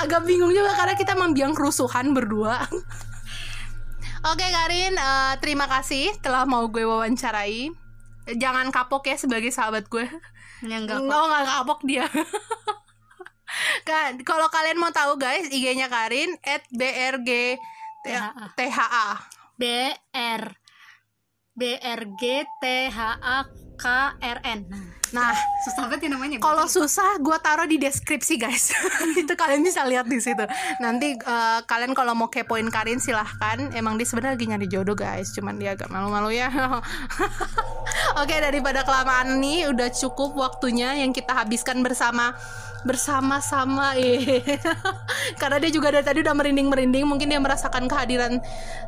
Agak 0.00 0.24
bingung 0.24 0.52
juga 0.52 0.72
karena 0.76 0.94
kita 0.96 1.12
membiang 1.16 1.52
kerusuhan 1.52 2.16
berdua. 2.16 2.64
Oke 4.32 4.46
Karin 4.48 4.96
eh, 4.96 5.34
terima 5.44 5.68
kasih 5.68 6.16
telah 6.24 6.48
mau 6.48 6.64
gue 6.72 6.84
wawancarai. 6.84 7.68
Jangan 8.24 8.72
kapok 8.72 9.04
ya 9.04 9.20
sebagai 9.20 9.52
sahabat 9.52 9.84
gue. 9.92 10.08
Enggak 10.64 10.96
kok 11.04 11.12
Oh 11.12 11.26
nggak 11.28 11.44
kapok 11.44 11.80
dia. 11.84 12.08
Kan 13.84 14.24
kalau 14.24 14.48
kalian 14.48 14.80
mau 14.80 14.88
tahu 14.90 15.20
guys 15.20 15.52
IG-nya 15.52 15.92
Karin 15.92 16.32
at 16.40 16.64
brg 16.72 17.60
tha 18.04 18.32
B 19.60 19.92
R 20.16 20.63
B 21.54 21.78
R 21.78 22.02
G 22.18 22.42
T 22.58 22.64
H 22.90 22.98
A 23.22 23.46
K 23.78 23.84
R 24.18 24.38
N 24.42 24.66
nah 24.66 24.82
nah 25.14 25.30
susah 25.62 25.86
banget 25.86 26.10
ya 26.10 26.18
namanya 26.18 26.42
Kalau 26.42 26.66
susah, 26.66 27.22
gue 27.22 27.38
taruh 27.38 27.70
di 27.70 27.78
deskripsi 27.78 28.34
guys. 28.34 28.74
itu 29.22 29.30
kalian 29.38 29.62
bisa 29.62 29.86
lihat 29.86 30.10
di 30.10 30.18
situ. 30.18 30.42
Nanti 30.82 31.14
eh, 31.14 31.60
kalian 31.62 31.94
kalau 31.94 32.18
mau 32.18 32.26
kepoin 32.26 32.66
Karin 32.66 32.98
silahkan. 32.98 33.70
Emang 33.78 33.94
dia 33.94 34.10
sebenarnya 34.10 34.34
lagi 34.34 34.46
nyari 34.50 34.66
jodoh 34.66 34.98
guys. 34.98 35.30
Cuman 35.30 35.54
dia 35.62 35.78
agak 35.78 35.86
malu-malu 35.86 36.34
ya. 36.34 36.50
Oke 38.20 38.34
daripada 38.42 38.82
kelamaan 38.82 39.38
nih, 39.38 39.70
udah 39.70 39.86
cukup 39.94 40.34
waktunya 40.34 40.98
yang 40.98 41.14
kita 41.14 41.30
habiskan 41.30 41.86
bersama 41.86 42.34
bersama-sama 42.84 43.96
eh 43.96 44.40
karena 45.40 45.56
dia 45.58 45.70
juga 45.72 45.90
dari 45.90 46.04
tadi 46.04 46.20
udah 46.20 46.36
merinding-merinding 46.36 47.04
mungkin 47.08 47.32
dia 47.32 47.40
merasakan 47.40 47.88
kehadiran 47.88 48.38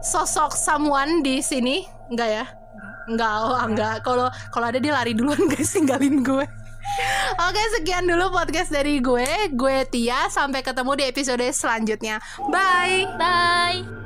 sosok 0.04 0.54
someone 0.54 1.24
di 1.24 1.40
sini. 1.40 1.88
Enggak 2.12 2.28
ya? 2.28 2.44
Enggak 3.08 3.34
oh 3.42 3.58
enggak. 3.58 3.96
Kalau 4.04 4.28
kalau 4.52 4.66
ada 4.68 4.78
dia 4.78 4.92
lari 4.92 5.16
duluan 5.16 5.40
guys 5.50 5.72
tinggalin 5.72 6.20
gue. 6.22 6.44
Oke 7.50 7.62
sekian 7.80 8.06
dulu 8.06 8.30
podcast 8.30 8.70
dari 8.70 9.02
gue. 9.02 9.50
Gue 9.52 9.82
Tia 9.90 10.30
Sampai 10.30 10.62
ketemu 10.62 10.92
di 10.94 11.04
episode 11.10 11.44
selanjutnya. 11.50 12.22
Bye. 12.52 13.10
Bye 13.18 14.05